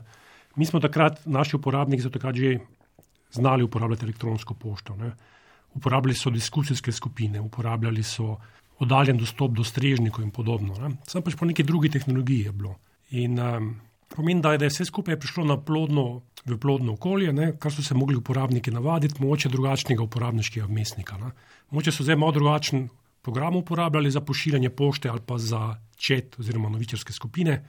Mi 0.56 0.66
smo 0.66 0.80
takrat, 0.80 1.26
naši 1.26 1.58
uporabniki 1.58 2.04
so 2.04 2.10
takrat 2.10 2.36
že 2.36 2.60
znali 3.34 3.64
uporabljati 3.64 4.06
elektronsko 4.06 4.54
pošto. 4.54 4.96
Ne. 4.96 5.14
Uporabljali 5.74 6.16
so 6.16 6.30
diskusijske 6.30 6.92
skupine, 6.92 7.42
uporabljali 7.42 8.04
so 8.04 8.38
oddaljen 8.80 9.18
dostop 9.18 9.52
do 9.52 9.64
strežnikov 9.64 10.24
in 10.24 10.32
podobno. 10.32 10.74
Ne. 10.78 10.96
Sam 11.08 11.22
pač 11.22 11.36
po 11.36 11.46
neki 11.46 11.64
drugi 11.64 11.90
tehnologiji 11.90 12.50
je 12.50 12.52
bilo. 12.52 12.76
In 13.12 13.40
um, 13.40 13.76
pomeni, 14.16 14.42
da 14.42 14.54
je 14.54 14.70
vse 14.70 14.86
skupaj 14.86 15.18
prišlo 15.20 15.46
na 15.46 15.58
plodno, 15.58 16.22
v 16.46 16.58
plodno 16.60 16.94
okolje, 16.94 17.34
ne, 17.34 17.54
kar 17.60 17.74
so 17.74 17.84
se 17.84 17.96
mogli 17.96 18.16
uporabniki 18.20 18.72
navaditi, 18.72 19.22
mogoče 19.22 19.50
drugačnega 19.50 20.04
uporabniškega 20.04 20.68
mestnika. 20.68 21.18
Ne. 21.18 21.32
Moče 21.72 21.92
so 21.92 22.04
zdaj 22.04 22.20
malo 22.22 22.32
drugačen 22.32 22.90
program 23.24 23.56
uporabljali 23.56 24.12
za 24.12 24.22
pošiljanje 24.22 24.70
pošte 24.70 25.10
ali 25.10 25.22
pa 25.26 25.38
za 25.38 25.76
čet 25.96 26.40
oziroma 26.40 26.70
novičarske 26.70 27.14
skupine. 27.14 27.64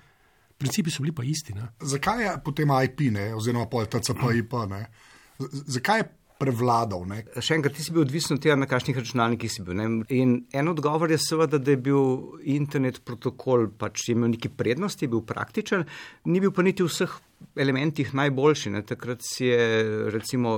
Principi 0.58 0.90
so 0.90 1.02
bili 1.02 1.14
pa 1.14 1.24
isti. 1.24 1.54
Ne? 1.54 1.68
Zakaj 1.80 2.22
je 2.24 2.34
potem 2.44 2.68
IP, 2.84 3.00
ne? 3.14 3.34
oziroma 3.34 3.66
TCP-IP? 3.66 4.54
Zakaj 5.66 5.98
je 5.98 6.08
prevladal. 6.44 7.04
Ne? 7.08 7.22
Še 7.40 7.58
enkrat, 7.58 7.76
ti 7.76 7.84
si 7.84 7.94
bil 7.94 8.04
odvisen 8.04 8.36
od 8.36 8.44
tega, 8.44 8.56
na 8.60 8.68
kakšnih 8.70 8.98
računalnikih 9.00 9.52
si 9.52 9.64
bil. 9.64 9.76
Ne? 9.78 9.90
In 10.14 10.36
en 10.54 10.72
odgovor 10.72 11.12
je 11.12 11.20
seveda, 11.22 11.60
da 11.60 11.74
je 11.74 11.80
bil 11.88 12.40
internet 12.56 13.02
protokol, 13.06 13.70
pač 13.80 14.10
imel 14.12 14.34
neki 14.36 14.52
prednosti, 14.52 15.06
je 15.06 15.14
bil 15.14 15.24
praktičen, 15.26 15.86
ni 16.28 16.42
bil 16.44 16.52
pa 16.54 16.66
niti 16.66 16.84
v 16.84 16.92
vseh 16.92 17.14
elementih 17.60 18.14
najboljši. 18.16 18.72
Ne? 18.74 18.82
Takrat 18.86 19.24
si 19.24 19.48
je 19.48 20.10
recimo 20.12 20.54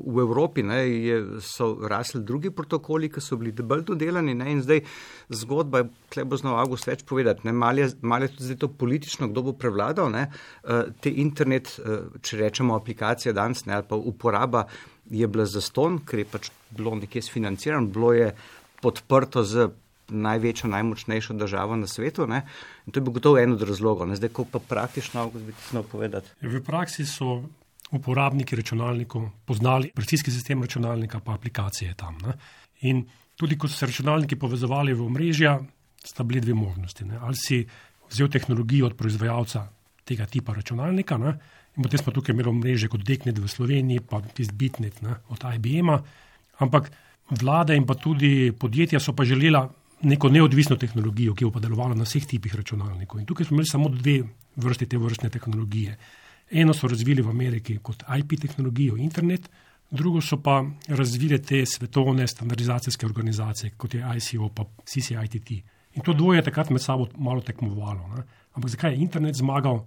v 0.00 0.24
Evropi, 0.24 0.64
ne, 0.66 0.80
je, 0.88 1.18
so 1.44 1.74
rasli 1.88 2.22
drugi 2.24 2.52
protokoli, 2.54 3.10
ki 3.12 3.22
so 3.22 3.38
bili 3.40 3.52
bolj 3.54 3.84
dodelani 3.92 4.34
ne? 4.38 4.50
in 4.54 4.62
zdaj 4.64 4.82
zgodba, 5.28 5.84
tle 6.12 6.24
bo 6.28 6.38
znal 6.40 6.58
August 6.62 6.88
več 6.88 7.04
povedati, 7.06 7.48
malo 7.52 7.84
je, 7.84 7.92
mal 8.02 8.24
je 8.24 8.32
tudi 8.34 8.48
zdaj 8.50 8.60
to 8.64 8.70
politično, 8.80 9.28
kdo 9.32 9.48
bo 9.50 9.56
prevladal, 9.58 10.10
ne? 10.14 10.26
te 11.00 11.12
internet, 11.12 11.76
če 12.24 12.40
rečemo 12.40 12.76
aplikacije 12.78 13.34
danes 13.36 13.64
ne? 13.68 13.78
ali 13.78 13.88
pa 13.88 13.96
uporaba 13.96 14.66
je 15.10 15.26
bila 15.26 15.46
zaston, 15.46 15.98
ker 16.06 16.22
je 16.22 16.28
pač 16.28 16.50
bilo 16.70 16.94
nekje 16.96 17.22
sfinancirano, 17.22 17.86
bilo 17.86 18.12
je 18.12 18.30
podprto 18.82 19.44
z 19.44 19.68
največjo, 20.08 20.68
najmočnejšo 20.68 21.34
državo 21.34 21.76
na 21.76 21.86
svetu. 21.86 22.26
Ne? 22.26 22.42
In 22.86 22.92
to 22.92 23.00
je 23.00 23.04
bilo 23.04 23.14
gotovo 23.14 23.38
eno 23.38 23.56
od 23.56 23.62
razlogov. 23.62 24.08
Ne? 24.08 24.16
Zdaj, 24.16 24.32
ko 24.36 24.44
pa 24.44 24.58
praktično, 24.58 25.26
kako 25.26 25.38
bi 25.38 25.52
ti 25.52 25.68
smel 25.68 25.82
povedati. 25.82 26.30
V 26.42 26.60
praksi 26.64 27.06
so 27.08 27.42
uporabniki 27.94 28.56
računalnikov 28.56 29.28
poznali 29.44 29.90
operacijski 29.92 30.30
sistem 30.30 30.62
računalnika, 30.62 31.20
pa 31.24 31.34
aplikacije 31.34 31.94
tam. 31.94 32.18
Ne? 32.26 32.36
In 32.88 33.04
tudi, 33.36 33.58
ko 33.58 33.68
so 33.68 33.78
se 33.78 33.86
računalniki 33.86 34.36
povezovali 34.36 34.94
v 34.94 35.06
omrežja, 35.06 35.58
sta 36.04 36.24
bili 36.24 36.40
dve 36.40 36.54
možnosti. 36.54 37.04
Ne? 37.04 37.18
Ali 37.20 37.36
si 37.36 37.64
vzel 38.10 38.28
tehnologijo 38.28 38.86
od 38.86 38.96
proizvajalca 38.96 39.68
tega 40.04 40.26
tipa 40.26 40.54
računalnika, 40.54 41.18
ne? 41.18 41.38
In 41.76 41.82
potem 41.82 41.98
smo 41.98 42.12
tukaj 42.14 42.34
imeli 42.34 42.52
mreže 42.52 42.88
kot 42.88 43.02
Deknet 43.02 43.38
v 43.38 43.48
Sloveniji, 43.50 44.02
pa 44.06 44.20
tisti 44.22 44.54
Bitnet 44.54 45.00
ne, 45.02 45.16
od 45.34 45.42
IBM-a. 45.56 45.98
Ampak 46.62 46.90
vlade 47.40 47.74
in 47.74 47.86
pa 47.86 47.94
tudi 47.98 48.52
podjetja 48.52 49.00
so 49.00 49.12
pa 49.12 49.24
želela 49.24 49.64
neko 50.04 50.28
neodvisno 50.28 50.76
tehnologijo, 50.76 51.34
ki 51.34 51.48
bo 51.48 51.54
pa 51.56 51.62
delovala 51.64 51.96
na 51.98 52.06
vseh 52.06 52.26
tipih 52.26 52.54
računalnikov. 52.54 53.20
In 53.20 53.26
tukaj 53.26 53.48
smo 53.48 53.56
imeli 53.56 53.70
samo 53.70 53.88
dve 53.88 54.20
vrsti 54.56 54.86
te 54.86 54.98
vrstne 54.98 55.30
tehnologije. 55.30 55.96
Eno 56.50 56.74
so 56.74 56.88
razvili 56.88 57.22
v 57.22 57.30
Ameriki 57.30 57.78
kot 57.82 58.04
IP 58.18 58.36
tehnologijo, 58.40 58.96
internet, 58.96 59.48
drugo 59.90 60.20
so 60.20 60.38
pa 60.42 60.60
razvile 60.88 61.38
te 61.38 61.64
svetovne 61.66 62.26
standardizacijske 62.28 63.06
organizacije, 63.06 63.72
kot 63.76 63.94
je 63.94 64.04
ICO, 64.16 64.48
pa 64.48 64.64
CCITT. 64.84 65.50
In 65.94 66.02
to 66.02 66.12
dvoje 66.12 66.38
je 66.38 66.44
takrat 66.50 66.70
med 66.70 66.82
sabo 66.82 67.08
malo 67.18 67.40
tekmovalo. 67.40 68.08
Ne. 68.16 68.22
Ampak 68.54 68.70
zakaj 68.70 68.92
je 68.92 69.02
internet 69.02 69.34
zmagal? 69.34 69.84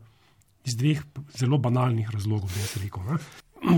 Iz 0.67 0.75
dveh 0.77 1.03
zelo 1.38 1.57
banalnih 1.57 2.09
razlogov, 2.13 2.51
bi 2.53 2.59
jaz 2.59 2.75
rekel. 2.83 3.03
Ne. 3.07 3.17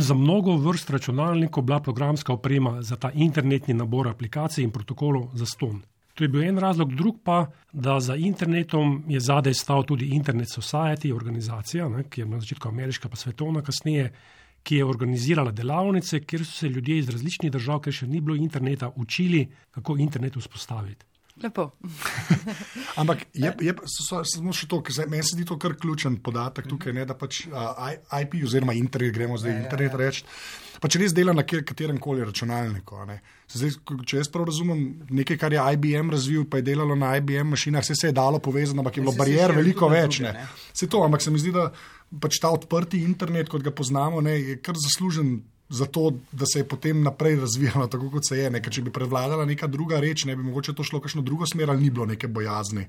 Za 0.01 0.13
mnogo 0.13 0.57
vrst 0.57 0.89
računalnikov 0.89 1.63
bila 1.63 1.79
programska 1.79 2.33
oprema 2.33 2.81
za 2.81 2.95
ta 2.95 3.11
internetni 3.13 3.73
nabor 3.73 4.07
aplikacij 4.07 4.63
in 4.63 4.71
protokolov 4.71 5.29
za 5.33 5.45
ston. 5.45 5.81
To 6.19 6.23
je 6.23 6.27
bil 6.27 6.43
en 6.43 6.57
razlog, 6.59 6.95
drug 6.95 7.21
pa, 7.23 7.45
da 7.71 7.99
za 7.99 8.15
internetom 8.15 9.03
je 9.07 9.19
zadaj 9.19 9.53
stal 9.53 9.85
tudi 9.87 10.09
Internet 10.15 10.49
Society, 10.51 11.13
organizacija, 11.15 11.87
ne, 11.89 12.03
ki 12.03 12.21
je 12.21 12.25
na 12.27 12.39
začetku 12.39 12.67
ameriška, 12.67 13.09
pa 13.09 13.15
svetovna 13.15 13.61
kasneje, 13.63 14.09
ki 14.63 14.81
je 14.81 14.85
organizirala 14.85 15.51
delavnice, 15.55 16.19
kjer 16.19 16.43
so 16.45 16.51
se 16.51 16.69
ljudje 16.69 16.97
iz 16.97 17.09
različnih 17.09 17.51
držav, 17.51 17.79
ker 17.85 17.95
še 17.95 18.07
ni 18.07 18.19
bilo 18.19 18.35
interneta, 18.35 18.91
učili, 18.95 19.45
kako 19.71 19.95
internet 19.97 20.35
vzpostaviti. 20.35 21.08
Lepo. 21.43 21.71
Ampak 23.01 23.25
je, 23.33 23.51
je 23.63 23.73
samo 23.87 24.53
še 24.55 24.67
to, 24.67 24.81
ker 24.83 25.07
meni 25.07 25.23
se 25.23 25.37
zdi 25.37 25.45
to 25.47 25.57
kar 25.61 25.77
ključen 25.79 26.19
podatek 26.23 26.67
tukaj, 26.67 26.93
ne, 26.95 27.05
da 27.07 27.15
pač 27.17 27.45
uh, 27.47 27.91
IP 28.21 28.41
oziroma 28.43 28.75
internet, 28.75 29.13
gremo 29.15 29.37
zdaj 29.39 29.55
ja, 29.55 29.61
internet 29.63 29.93
ja, 29.93 29.99
ja. 29.99 30.01
reči. 30.03 30.25
Pa 30.79 30.87
če 30.87 31.01
res 31.01 31.13
dela 31.15 31.33
na 31.35 31.43
katerem 31.43 31.97
koli 31.99 32.23
računalniku. 32.23 33.01
Zdaj, 33.51 33.73
če 34.07 34.21
jaz 34.21 34.29
prav 34.31 34.47
razumem, 34.47 34.83
nekaj, 35.11 35.39
kar 35.41 35.55
je 35.55 35.63
IBM 35.75 36.11
razvil, 36.13 36.45
pa 36.47 36.61
je 36.61 36.69
delalo 36.71 36.95
na 36.95 37.11
IBM 37.19 37.51
mašinah, 37.51 37.83
vse 37.83 37.97
se 37.99 38.11
je 38.11 38.15
dalo 38.15 38.39
povezati, 38.43 38.79
ampak 38.79 38.99
je 38.99 39.03
bilo 39.03 39.15
barijer 39.17 39.55
veliko 39.57 39.89
več. 39.91 40.21
Druge, 40.21 40.45
se 40.71 40.87
to, 40.87 41.03
ampak 41.03 41.25
se 41.25 41.33
mi 41.35 41.41
zdi, 41.41 41.51
da 41.55 41.67
pač 42.23 42.39
ta 42.39 42.53
odprti 42.55 43.03
internet, 43.03 43.51
kot 43.51 43.65
ga 43.65 43.75
poznamo, 43.75 44.23
ne, 44.23 44.37
je 44.39 44.59
kar 44.63 44.79
zaslužen 44.79 45.39
za 45.69 45.85
to, 45.85 46.11
da 46.31 46.45
se 46.45 46.59
je 46.59 46.67
potem 46.67 47.03
naprej 47.03 47.35
razvijalo 47.39 47.87
tako, 47.87 48.09
kot 48.09 48.27
se 48.27 48.37
je. 48.37 48.49
Ne? 48.49 48.61
Če 48.61 48.81
bi 48.81 48.91
prevladala 48.91 49.45
neka 49.45 49.67
druga 49.67 49.99
reč, 49.99 50.25
ne 50.25 50.35
bi 50.35 50.43
mogoče 50.43 50.73
to 50.73 50.83
šlo 50.83 50.99
v 50.99 51.05
kakšno 51.05 51.21
drugo 51.21 51.45
smer, 51.45 51.69
ali 51.69 51.85
ni 51.85 51.89
bilo 51.93 52.07
neke 52.09 52.27
bojazni, 52.27 52.87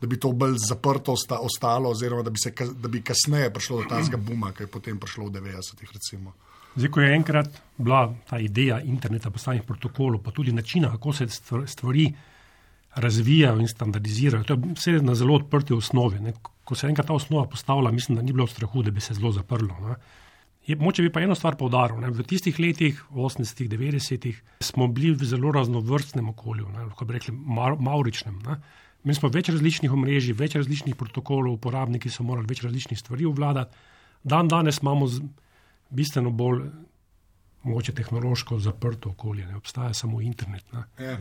da 0.00 0.06
bi 0.06 0.18
to 0.20 0.30
bolj 0.32 0.56
zaprto 0.62 1.12
osta, 1.18 1.40
ostalo, 1.42 1.90
oziroma 1.90 2.22
da 2.22 2.30
bi, 2.30 2.38
se, 2.38 2.54
da 2.54 2.88
bi 2.88 3.02
kasneje 3.02 3.50
prišlo 3.52 3.82
do 3.82 3.90
tega 3.90 4.16
buma, 4.16 4.52
ki 4.54 4.64
je 4.64 4.70
potem 4.70 4.98
prišlo 4.98 5.26
v 5.26 5.40
90-ih. 5.40 5.96
Zdaj, 6.76 6.90
ko 6.94 7.02
je 7.02 7.14
enkrat 7.16 7.60
bila 7.78 8.04
ta 8.30 8.38
ideja 8.38 8.78
interneta, 8.80 9.30
postavljenih 9.30 9.66
protokolov, 9.66 10.22
pa 10.22 10.30
tudi 10.30 10.52
načina, 10.54 10.92
kako 10.94 11.12
se 11.12 11.26
stvari 11.66 12.12
razvijajo 12.94 13.58
in 13.60 13.68
standardizirajo, 13.68 14.44
to 14.44 14.54
je 14.54 14.74
vse 14.78 14.92
na 15.02 15.14
zelo 15.14 15.34
odprti 15.34 15.74
osnovi. 15.74 16.20
Ne? 16.20 16.32
Ko 16.64 16.74
se 16.74 16.86
je 16.86 16.94
enkrat 16.94 17.06
ta 17.06 17.12
osnova 17.12 17.48
postavila, 17.50 17.90
mislim, 17.90 18.16
da 18.16 18.22
ni 18.22 18.32
bilo 18.32 18.46
strahu, 18.46 18.82
da 18.82 18.90
bi 18.90 19.00
se 19.00 19.14
zelo 19.14 19.32
zaprlo. 19.32 19.74
Ne? 19.88 19.94
Je, 20.70 20.76
moče 20.78 21.02
bi 21.02 21.10
pa 21.10 21.22
eno 21.24 21.34
stvar 21.34 21.56
povdaril. 21.58 21.98
Ne? 21.98 22.12
V 22.14 22.22
tistih 22.30 22.58
letih, 22.62 22.98
80-ih, 23.10 23.70
90-ih, 23.72 24.36
smo 24.62 24.86
bili 24.86 25.16
v 25.18 25.26
zelo 25.26 25.50
raznovrstnem 25.56 26.28
okolju, 26.30 26.68
ne? 26.70 26.84
lahko 26.86 27.08
bi 27.08 27.16
rekli 27.16 27.34
mar, 27.34 27.74
mauričnem. 27.80 28.36
Ne? 28.46 28.60
Mi 29.02 29.16
smo 29.16 29.32
več 29.32 29.50
različnih 29.50 29.92
omrežij, 29.96 30.36
več 30.38 30.54
različnih 30.60 30.94
protokolov, 31.00 31.56
uporabniki 31.56 32.12
so 32.12 32.26
morali 32.26 32.46
več 32.52 32.62
različnih 32.62 33.00
stvari 33.00 33.26
obvladati. 33.26 33.88
Dan 34.22 34.50
danes 34.52 34.78
imamo 34.84 35.08
bistveno 35.90 36.30
bolj 36.30 36.62
mogoče 37.62 37.92
tehnološko 37.92 38.58
zaprto 38.58 39.10
okolje, 39.10 39.46
ne 39.46 39.56
obstaja 39.56 39.94
samo 39.94 40.20
internet. 40.20 40.64
Ja. 40.98 41.18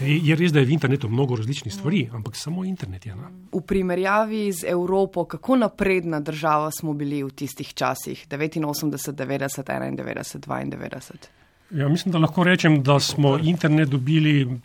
Je 0.00 0.36
res, 0.36 0.52
da 0.52 0.60
je 0.60 0.66
v 0.66 0.72
internetu 0.72 1.08
mnogo 1.08 1.36
različnih 1.36 1.74
stvari, 1.74 2.06
mm. 2.06 2.16
ampak 2.16 2.36
samo 2.36 2.64
internet 2.64 3.06
je. 3.06 3.14
Ne? 3.16 3.28
V 3.52 3.60
primerjavi 3.60 4.52
z 4.52 4.64
Evropo, 4.72 5.24
kako 5.24 5.56
napredna 5.56 6.20
država 6.20 6.70
smo 6.70 6.94
bili 6.94 7.22
v 7.22 7.30
tistih 7.30 7.74
časih, 7.74 8.26
89, 8.28 9.12
90, 9.12 9.64
91, 9.64 10.70
92? 10.70 11.28
Ja, 11.70 11.88
mislim, 11.88 12.12
da 12.12 12.18
lahko 12.18 12.44
rečem, 12.44 12.82
da 12.82 13.00
smo 13.00 13.38
internet 13.38 13.88
dobili 13.88 14.60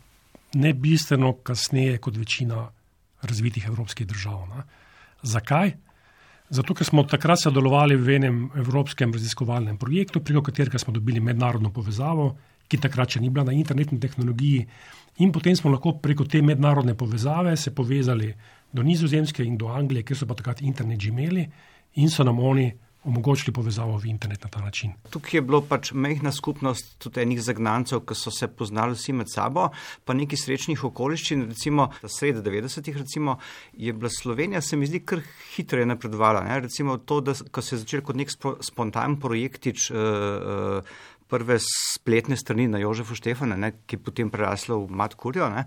ne 0.54 0.74
bistveno 0.74 1.34
kasneje 1.34 1.98
kot 1.98 2.18
večina 2.18 2.70
razvitih 3.22 3.66
evropskih 3.68 4.08
držav. 4.08 4.48
Ne? 4.50 4.64
Zakaj? 5.22 5.74
Zato, 6.52 6.76
ker 6.76 6.84
smo 6.84 7.06
takrat 7.08 7.40
sodelovali 7.40 7.96
v 7.96 8.16
enem 8.18 8.40
evropskem 8.60 9.14
raziskovalnem 9.16 9.78
projektu, 9.80 10.20
preko 10.20 10.42
katerega 10.44 10.80
smo 10.80 10.92
dobili 10.92 11.24
mednarodno 11.24 11.72
povezavo, 11.72 12.34
ki 12.68 12.80
takrat 12.80 13.16
še 13.16 13.22
ni 13.24 13.30
bila 13.32 13.46
na 13.48 13.56
internetni 13.56 14.00
tehnologiji, 14.00 14.66
in 15.24 15.32
potem 15.32 15.56
smo 15.56 15.72
lahko 15.72 15.96
preko 16.04 16.28
te 16.28 16.42
mednarodne 16.44 16.96
povezave 17.00 17.56
se 17.56 17.72
povezali 17.76 18.34
do 18.72 18.84
Nizozemske 18.84 19.44
in 19.44 19.58
do 19.60 19.72
Anglije, 19.72 20.04
kjer 20.08 20.20
so 20.20 20.28
pa 20.28 20.36
takrat 20.36 20.62
internet 20.62 21.00
že 21.00 21.12
imeli 21.12 21.48
in 22.00 22.10
so 22.10 22.24
nam 22.24 22.40
oni 22.40 22.68
omogočili 23.04 23.54
povezavo 23.54 23.98
v 23.98 24.06
internet 24.06 24.44
na 24.44 24.50
ta 24.50 24.62
način. 24.62 24.94
Tukaj 25.10 25.38
je 25.38 25.42
bilo 25.42 25.62
pač 25.62 25.92
mehna 25.92 26.32
skupnost 26.32 26.98
tudi 27.02 27.22
enih 27.22 27.42
zagnancev, 27.42 28.04
ki 28.06 28.16
so 28.16 28.32
se 28.32 28.48
poznali 28.48 28.94
vsi 28.94 29.14
med 29.18 29.32
sabo, 29.32 29.70
pa 30.06 30.14
neki 30.14 30.38
srečnih 30.38 30.84
okoliščin, 30.92 31.48
recimo 31.50 31.90
sred 32.06 32.44
90-ih, 32.46 32.98
recimo 32.98 33.38
je 33.74 33.94
bila 33.94 34.10
Slovenija, 34.10 34.62
se 34.62 34.78
mi 34.78 34.90
zdi, 34.90 35.02
kar 35.06 35.24
hitro 35.56 35.82
je 35.82 35.90
napredovala. 35.90 36.44
Ne? 36.46 36.60
Recimo 36.68 36.98
to, 36.98 37.22
da 37.22 37.34
ko 37.52 37.62
se 37.62 37.76
je 37.76 37.82
začel 37.86 38.06
kot 38.06 38.20
nek 38.22 38.30
spontan 38.62 39.18
projektič. 39.20 39.90
Uh, 39.92 39.98
uh, 39.98 41.10
Prve 41.32 41.56
spletne 41.64 42.36
strani 42.36 42.66
na 42.68 42.82
Jožefu 42.82 43.16
Štefana, 43.16 43.56
ne, 43.56 43.70
ki 43.88 43.96
je 43.96 44.02
potem 44.04 44.28
preraslo 44.28 44.82
v 44.84 44.98
Matkurjo. 45.00 45.46
Uh, 45.48 45.62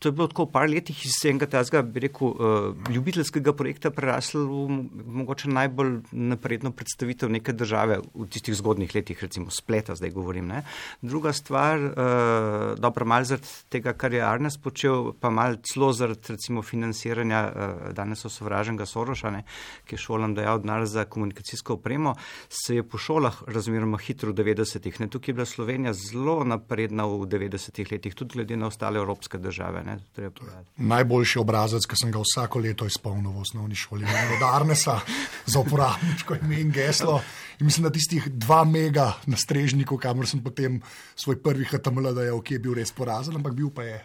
to 0.00 0.08
je 0.08 0.12
bilo 0.12 0.26
tako 0.32 0.46
par 0.48 0.64
letih 0.70 0.96
iz 1.04 1.18
enega 1.28 1.44
tega, 1.46 1.82
bi 1.84 2.00
rekel, 2.00 2.28
uh, 2.32 2.88
ljubiteljskega 2.88 3.52
projekta 3.52 3.90
preraslo 3.92 4.46
v 4.48 4.78
mogoče 5.20 5.50
najbolj 5.52 5.90
napredno 6.12 6.70
predstavitev 6.72 7.28
neke 7.28 7.52
države 7.52 7.98
v 8.14 8.28
tistih 8.32 8.56
zgodnih 8.56 8.94
letih, 8.94 9.20
recimo 9.20 9.52
spleta, 9.52 9.94
zdaj 9.94 10.10
govorim. 10.16 10.48
Ne. 10.48 10.62
Druga 11.02 11.34
stvar, 11.36 11.84
uh, 11.84 12.78
dobro, 12.80 13.04
mal 13.04 13.26
zaradi 13.28 13.52
tega, 13.68 13.92
kar 13.92 14.16
je 14.16 14.22
Arnes 14.24 14.56
počel, 14.56 15.12
pa 15.20 15.28
mal 15.28 15.58
celo 15.68 15.92
zaradi 15.92 16.32
recimo 16.32 16.64
financiranja 16.64 17.42
uh, 17.44 17.92
danes 17.92 18.24
osovraženega 18.24 18.88
Soroša, 18.88 19.34
ne, 19.36 19.44
ki 19.84 19.98
je 19.98 20.04
šolam 20.06 20.34
dajal 20.34 20.64
denar 20.64 20.86
za 20.88 21.04
komunikacijsko 21.04 21.76
opremo, 21.76 22.14
se 22.48 22.78
je 22.78 22.86
po 22.88 22.96
šolah 22.96 23.42
razmeroma 23.52 24.00
hitro 24.00 24.32
v 24.32 24.40
90-ih. 24.40 24.96
Tukaj 25.10 25.28
je 25.28 25.36
bila 25.36 25.46
Slovenija 25.46 25.92
zelo 25.92 26.40
napredna 26.44 27.04
v 27.04 27.28
90-ih 27.28 27.92
letih, 27.92 28.16
tudi 28.16 28.40
glede 28.40 28.56
na 28.56 28.72
ostale 28.72 28.96
evropske 28.96 29.36
države. 29.38 29.84
Ne 29.84 29.89
ne, 29.90 30.30
Najboljši 30.76 31.38
obrazec, 31.42 31.86
ki 31.86 31.98
sem 31.98 32.14
ga 32.14 32.22
vsako 32.22 32.62
leto 32.64 32.86
izpolnil 32.86 33.32
v 33.34 33.44
osnovni 33.44 33.78
šoli, 33.78 34.06
je 34.06 34.26
od 34.36 34.46
Arnesa 34.54 35.00
za 35.46 35.60
uporabniško 35.60 36.40
ime 36.42 36.60
in 36.60 36.74
geslo. 36.74 37.20
In 37.60 37.66
mislim, 37.66 37.84
da 37.84 37.90
tistih 37.92 38.24
dva 38.32 38.62
mega 38.64 39.10
na 39.28 39.36
strežniku, 39.36 39.98
kamor 40.00 40.24
sem 40.28 40.40
potem 40.40 40.78
svoj 41.14 41.36
prvi 41.42 41.66
HTML, 41.68 42.14
da 42.16 42.22
je 42.24 42.32
ok, 42.32 42.54
bil 42.56 42.72
res 42.78 42.88
porazen, 42.96 43.36
ampak 43.36 43.52
bil 43.52 43.68
pa 43.74 43.84
je. 43.84 43.98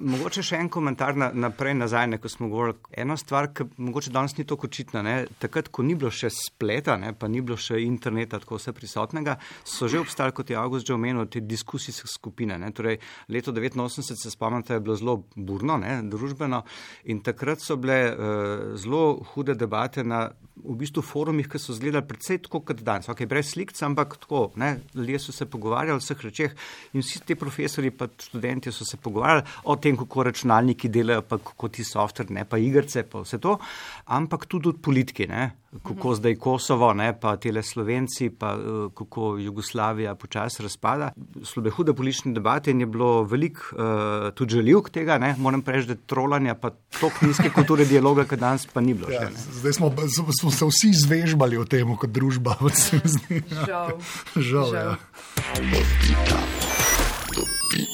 Mogoče 0.00 0.40
še 0.46 0.56
en 0.62 0.70
komentar 0.72 1.12
na, 1.20 1.28
naprej 1.28 1.74
nazaj, 1.76 2.06
ne, 2.14 2.18
ko 2.22 2.32
smo 2.32 2.48
govorili. 2.48 2.78
Ena 3.04 3.18
stvar, 3.20 3.50
ki 3.52 3.66
mogoče 3.76 4.12
danes 4.14 4.38
ni 4.38 4.46
tako 4.48 4.70
očitna, 4.70 5.02
ne, 5.04 5.16
takrat, 5.42 5.68
ko 5.68 5.84
ni 5.84 5.98
bilo 6.00 6.08
še 6.08 6.32
spleta, 6.32 6.96
ne, 7.00 7.12
pa 7.12 7.28
ni 7.28 7.44
bilo 7.44 7.58
še 7.60 7.82
interneta, 7.84 8.40
tako 8.40 8.56
vse 8.56 8.72
prisotnega, 8.72 9.36
so 9.68 9.90
že 9.90 10.00
obstajali, 10.00 10.36
kot 10.40 10.54
je 10.54 10.60
August 10.62 10.88
že 10.88 10.96
omenil, 10.96 11.28
te 11.28 11.44
diskusijske 11.44 12.08
skupine. 12.08 12.56
Ne. 12.56 12.72
Torej, 12.72 13.02
leto 13.28 13.52
1989 13.52 14.24
se 14.24 14.32
spomnite, 14.32 14.78
je 14.78 14.84
bilo 14.86 14.96
zelo 14.96 15.18
burno, 15.36 15.78
ne, 15.80 15.98
družbeno. 16.10 16.62
In 17.10 17.20
takrat 17.24 17.62
so 17.64 17.76
bile 17.80 17.98
uh, 18.10 18.74
zelo 18.80 19.20
hude 19.32 19.56
debate 19.58 20.04
na 20.04 20.28
v 20.54 20.76
bistvu 20.78 21.02
forumih, 21.02 21.48
ki 21.50 21.58
so 21.58 21.74
izgledali 21.74 22.06
predvsej 22.08 22.38
tako 22.46 22.60
kot 22.68 22.80
danes. 22.86 23.08
Okay, 23.10 23.28
brez 23.28 23.50
slik, 23.50 23.74
ampak 23.84 24.16
tako, 24.22 24.46
ne, 24.60 24.78
ljudje 24.94 25.18
so 25.26 25.34
se 25.34 25.48
pogovarjali 25.50 25.98
o 25.98 26.02
vseh 26.02 26.22
rečeh 26.24 26.54
in 26.94 27.02
vsi 27.02 27.20
ti 27.26 27.34
profesori 27.34 27.90
in 27.90 28.14
študenti 28.22 28.72
so 28.72 28.86
se 28.86 28.96
pogovarjali 28.96 29.44
o 29.64 29.76
tem, 29.76 29.96
kako 29.96 30.28
računalniki 30.30 30.88
delajo, 30.88 31.22
pa 31.22 31.38
kako 31.38 31.68
ti 31.68 31.84
softver, 31.84 32.30
ne 32.30 32.44
pa 32.44 32.58
igrice, 32.58 33.02
pa 33.02 33.24
vse 33.26 33.38
to, 33.38 33.58
ampak 34.06 34.46
tudi 34.46 34.68
od 34.68 34.80
politike, 34.80 35.26
ne, 35.26 35.50
kako 35.82 36.08
mhm. 36.08 36.14
zdaj 36.14 36.34
Kosovo, 36.34 36.92
ne, 36.94 37.20
pa 37.20 37.36
tele 37.36 37.62
Slovenci, 37.62 38.30
pa 38.30 38.54
uh, 38.56 38.92
kako 38.94 39.36
Jugoslavija 39.38 40.14
počasi 40.14 40.62
razpada. 40.62 41.10
Slobe 41.42 41.70
hude 41.70 41.94
politične 41.94 42.32
debate 42.32 42.70
in 42.70 42.80
je 42.80 42.86
bilo 42.86 43.22
veliko 43.22 43.62
uh, 43.72 44.30
tudi 44.34 44.54
želivk 44.54 44.90
tega, 44.90 45.18
ne, 45.18 45.34
moram 45.38 45.62
reči, 45.66 45.88
da 45.88 45.94
trolanja 45.94 46.54
pa 46.54 46.70
tok 47.00 47.22
nizke 47.22 47.50
kulture 47.50 47.84
dialoga, 47.84 48.24
kot 48.24 48.38
danes 48.38 48.66
pa 48.66 48.80
ni 48.80 48.94
bilo. 48.94 49.10
Ja, 49.10 49.28
še, 49.28 49.58
zdaj 49.60 49.72
smo, 49.72 49.92
smo 50.40 50.50
se 50.50 50.64
vsi 50.70 50.90
izvežbali 50.90 51.58
o 51.58 51.64
tem, 51.64 51.96
kot 51.96 52.10
družba. 52.10 52.56
Žal. 53.66 53.98
Žal, 54.36 54.70
Žal. 54.70 54.96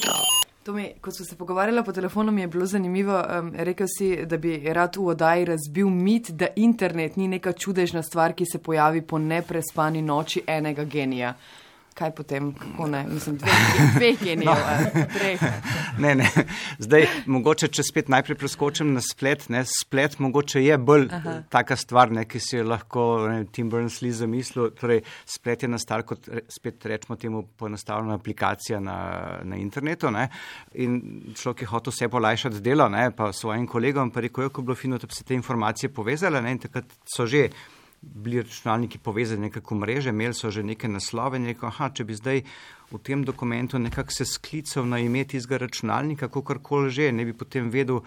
Ja. 0.05 0.21
Mi, 0.73 0.93
ko 1.01 1.11
smo 1.11 1.27
se 1.27 1.37
pogovarjali 1.37 1.85
po 1.85 1.93
telefonu, 1.93 2.33
mi 2.33 2.41
je 2.41 2.47
bilo 2.49 2.67
zanimivo. 2.67 3.23
Um, 3.39 3.53
rekel 3.57 3.87
si, 3.99 4.27
da 4.27 4.37
bi 4.37 4.73
rad 4.73 4.97
v 4.97 5.07
oddaji 5.07 5.45
razbil 5.45 5.89
mit, 5.89 6.31
da 6.31 6.47
internet 6.57 7.17
ni 7.17 7.29
neka 7.29 7.53
čudežna 7.53 8.03
stvar, 8.03 8.33
ki 8.33 8.47
se 8.53 8.59
pojavi 8.59 9.03
po 9.03 9.19
neprespani 9.19 10.03
noči 10.03 10.43
enega 10.47 10.85
genija 10.85 11.35
kaj 12.01 12.15
potem, 12.17 12.53
kako 12.57 12.87
ne, 12.89 13.05
mislim, 13.09 13.37
dve, 13.37 13.51
dve 13.97 14.11
genijo, 14.25 14.55
no. 14.55 15.07
treh. 15.19 15.41
Ne, 16.01 16.15
ne. 16.15 16.29
Zdaj, 16.81 17.05
mogoče, 17.29 17.69
če 17.69 17.85
spet 17.85 18.09
najprej 18.09 18.39
preskočim 18.41 18.95
na 18.95 19.03
splet, 19.05 19.49
ne, 19.53 19.61
splet 19.69 20.17
mogoče 20.23 20.63
je 20.65 20.79
bolj 20.81 21.09
Aha. 21.13 21.35
taka 21.53 21.77
stvar, 21.77 22.13
ne, 22.15 22.25
ki 22.25 22.41
si 22.41 22.57
jo 22.57 22.65
lahko 22.65 23.05
ne, 23.29 23.43
Tim 23.53 23.69
Berners-Lee 23.73 24.15
zamislil. 24.17 24.71
Torej, 24.79 25.03
splet 25.29 25.67
je 25.67 25.69
nastal 25.69 26.07
kot, 26.09 26.31
spet 26.49 26.87
rečemo 26.89 27.19
temu, 27.21 27.43
poenostavljena 27.61 28.17
aplikacija 28.17 28.81
na, 28.81 28.97
na 29.45 29.61
internetu 29.61 30.13
ne, 30.15 30.31
in 30.81 30.97
človek 31.37 31.67
je 31.67 31.71
hotel 31.75 31.93
vse 31.93 32.09
polajšati 32.09 32.65
delo, 32.65 32.89
ne, 32.89 33.11
pa 33.17 33.29
svojim 33.37 33.69
kolegom 33.69 34.15
pa 34.15 34.25
rekel, 34.25 34.49
kako 34.49 34.65
je 34.65 34.71
bilo 34.71 34.79
fino, 34.79 34.99
da 34.99 35.11
bi 35.11 35.19
se 35.19 35.27
te 35.29 35.37
informacije 35.37 35.93
povezale 35.93 36.41
ne, 36.41 36.57
in 36.57 36.65
takrat 36.65 36.97
so 37.05 37.29
že 37.29 37.51
bili 38.01 38.43
računalniki 38.43 38.99
povezani 38.99 39.49
nekako 39.49 39.75
mreže, 39.75 40.11
imeli 40.11 40.35
so 40.35 40.51
že 40.51 40.63
neke 40.63 40.89
naslove, 40.89 41.39
neko, 41.39 41.67
aha, 41.67 41.91
če 41.95 42.05
bi 42.05 42.17
zdaj 42.17 42.43
v 42.91 42.99
tem 43.05 43.25
dokumentu 43.25 43.79
nekako 43.79 44.13
se 44.13 44.25
sklical 44.25 44.89
na 44.89 44.99
ime 44.99 45.25
tistega 45.25 45.61
računalnika, 45.67 46.29
kakorkoli 46.29 46.91
že, 46.91 47.13
ne 47.13 47.25
bi 47.25 47.37
potem 47.37 47.71
vedel, 47.71 48.01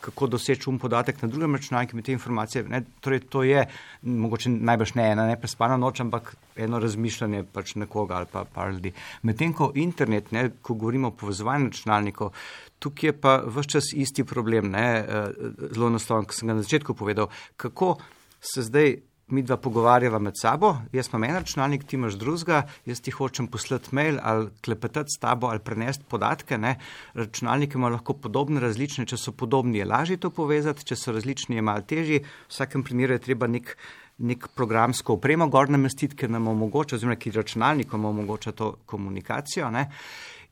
kako 0.00 0.26
doseči 0.26 0.68
um 0.70 0.78
podatek 0.78 1.22
na 1.22 1.28
drugem 1.28 1.54
računalniku, 1.56 2.02
te 2.02 2.12
informacije. 2.12 2.64
Ne, 2.68 2.82
torej, 3.00 3.20
to 3.32 3.42
je 3.42 3.64
mogoče 4.02 4.50
najbrž 4.50 4.94
ne 4.94 5.06
ena 5.12 5.26
neprespana 5.26 5.76
noč, 5.76 6.00
ampak 6.04 6.34
eno 6.56 6.78
razmišljanje 6.78 7.44
pač 7.52 7.74
nekoga 7.74 8.20
ali 8.20 8.30
pa 8.32 8.44
par 8.44 8.70
ljudi. 8.74 8.92
Medtem 9.22 9.54
ko 9.56 9.72
internet, 9.74 10.30
ne, 10.32 10.50
ko 10.62 10.74
govorimo 10.74 11.08
o 11.08 11.16
povezovanju 11.16 11.72
računalnikov, 11.72 12.32
tukaj 12.78 13.08
je 13.08 13.16
pa 13.20 13.36
vse 13.46 13.68
čas 13.76 13.90
isti 13.94 14.24
problem, 14.24 14.70
ne, 14.70 14.86
eh, 15.00 15.26
zelo 15.72 15.88
enostavno, 15.88 16.28
kot 16.28 16.36
sem 16.36 16.48
ga 16.48 16.54
na 16.54 16.62
začetku 16.62 16.94
povedal, 16.94 17.30
kako 17.56 17.96
se 18.40 18.62
zdaj 18.62 18.96
mi 19.34 19.42
dva 19.42 19.56
pogovarjava 19.58 20.20
med 20.22 20.36
sabo, 20.38 20.68
jaz 20.94 21.08
imam 21.10 21.24
en 21.26 21.34
računalnik, 21.40 21.84
ti 21.88 21.96
imaš 21.98 22.14
drugega, 22.20 22.60
jaz 22.86 23.00
ti 23.02 23.10
hočem 23.10 23.48
poslati 23.50 23.94
mail 23.98 24.20
ali 24.22 24.52
klepetati 24.62 25.10
s 25.10 25.18
tabo 25.18 25.50
ali 25.50 25.58
prenesti 25.58 26.04
podatke. 26.08 26.58
Ne. 26.58 26.76
Računalniki 27.14 27.74
imajo 27.74 27.96
lahko 27.96 28.14
podobne, 28.14 28.62
različne, 28.62 29.06
če 29.06 29.18
so 29.18 29.34
podobni, 29.34 29.80
je 29.80 29.88
lažje 29.90 30.20
to 30.22 30.30
povezati, 30.30 30.86
če 30.86 30.96
so 30.96 31.14
različni, 31.16 31.58
je 31.58 31.66
malo 31.66 31.82
težji. 31.82 32.22
V 32.22 32.54
vsakem 32.54 32.86
primeru 32.86 33.18
je 33.18 33.24
treba 33.26 33.50
nek, 33.50 33.74
nek 34.22 34.46
programsko 34.54 35.18
opremo 35.18 35.50
gor 35.50 35.74
namestiti, 35.74 36.14
ker 36.22 36.30
nam 36.30 36.46
omogoča, 36.54 36.94
oziroma 36.94 37.18
ki 37.18 37.34
računalnikom 37.34 38.06
omogoča 38.06 38.54
to 38.54 38.76
komunikacijo. 38.86 39.72
Ne. 39.74 39.88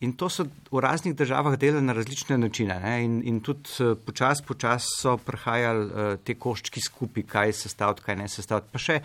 In 0.00 0.12
to 0.18 0.28
so 0.28 0.46
v 0.70 0.82
raznih 0.82 1.14
državah 1.14 1.56
delali 1.58 1.84
na 1.84 1.92
različne 1.92 2.38
načine. 2.38 2.80
In, 3.04 3.20
in 3.24 3.40
tudi 3.40 3.70
eh, 3.80 3.94
počasi 3.94 4.42
počas 4.46 4.88
so 4.98 5.16
prihajali 5.16 5.86
uh, 5.86 6.18
te 6.24 6.34
koščki 6.34 6.80
skupaj, 6.80 7.22
kaj 7.30 7.52
se 7.52 7.68
staviti, 7.68 8.02
kaj 8.02 8.16
ne 8.16 8.28
se 8.28 8.42
staviti. 8.42 8.72
Pa 8.72 8.82
še 8.82 9.00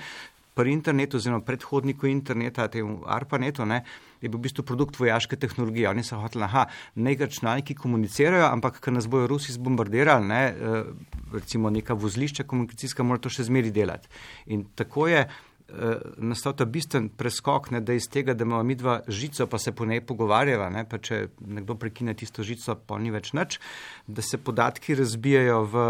pri 0.59 0.73
internetu, 0.75 1.19
oziroma 1.21 1.39
predhodniku 1.45 2.09
interneta, 2.09 2.67
tem 2.67 2.97
ARPANETu, 3.07 3.63
ne, 3.69 3.83
je 4.19 4.27
bil 4.27 4.41
v 4.41 4.47
bistvu 4.49 4.65
produkt 4.67 4.97
vojaške 4.99 5.37
tehnologije. 5.39 5.87
Oni 5.87 6.03
so 6.03 6.19
hoteli, 6.19 6.49
da 6.51 6.65
nekaj 6.99 7.29
računalniki 7.29 7.77
komunicirajo, 7.79 8.49
ampak 8.49 8.81
ker 8.83 8.91
nas 8.93 9.07
bojo 9.07 9.29
Rusi 9.31 9.55
zbombardirali, 9.55 10.27
ne, 10.27 10.41
uh, 10.51 11.13
recimo 11.35 11.71
neka 11.71 11.95
vozlišča 11.95 12.43
komunikacijska, 12.49 13.05
mora 13.07 13.23
to 13.23 13.31
še 13.31 13.47
zmeri 13.47 13.71
delati. 13.71 14.11
In 14.51 14.67
tako 14.75 15.07
je. 15.11 15.29
Eh, 15.69 15.97
nastal 16.17 16.55
ta 16.57 16.65
bistven 16.65 17.11
preskok, 17.13 17.67
ne, 17.69 17.79
da 17.85 17.93
iz 17.93 18.07
tega, 18.09 18.33
da 18.33 18.45
imamo 18.47 18.63
mi 18.65 18.73
dva 18.75 18.95
žico, 19.07 19.45
pa 19.47 19.59
se 19.61 19.71
po 19.71 19.85
njej 19.85 20.01
pogovarjava, 20.01 20.69
ne, 20.73 20.81
pa 20.89 20.97
če 20.97 21.19
nekdo 21.45 21.75
prekine 21.77 22.15
tisto 22.17 22.41
žico, 22.43 22.73
pa 22.89 22.97
ni 22.97 23.11
več 23.13 23.29
nič, 23.37 23.59
da 24.07 24.25
se 24.25 24.39
podatki 24.41 24.97
razbijajo 24.97 25.59
v 25.69 25.83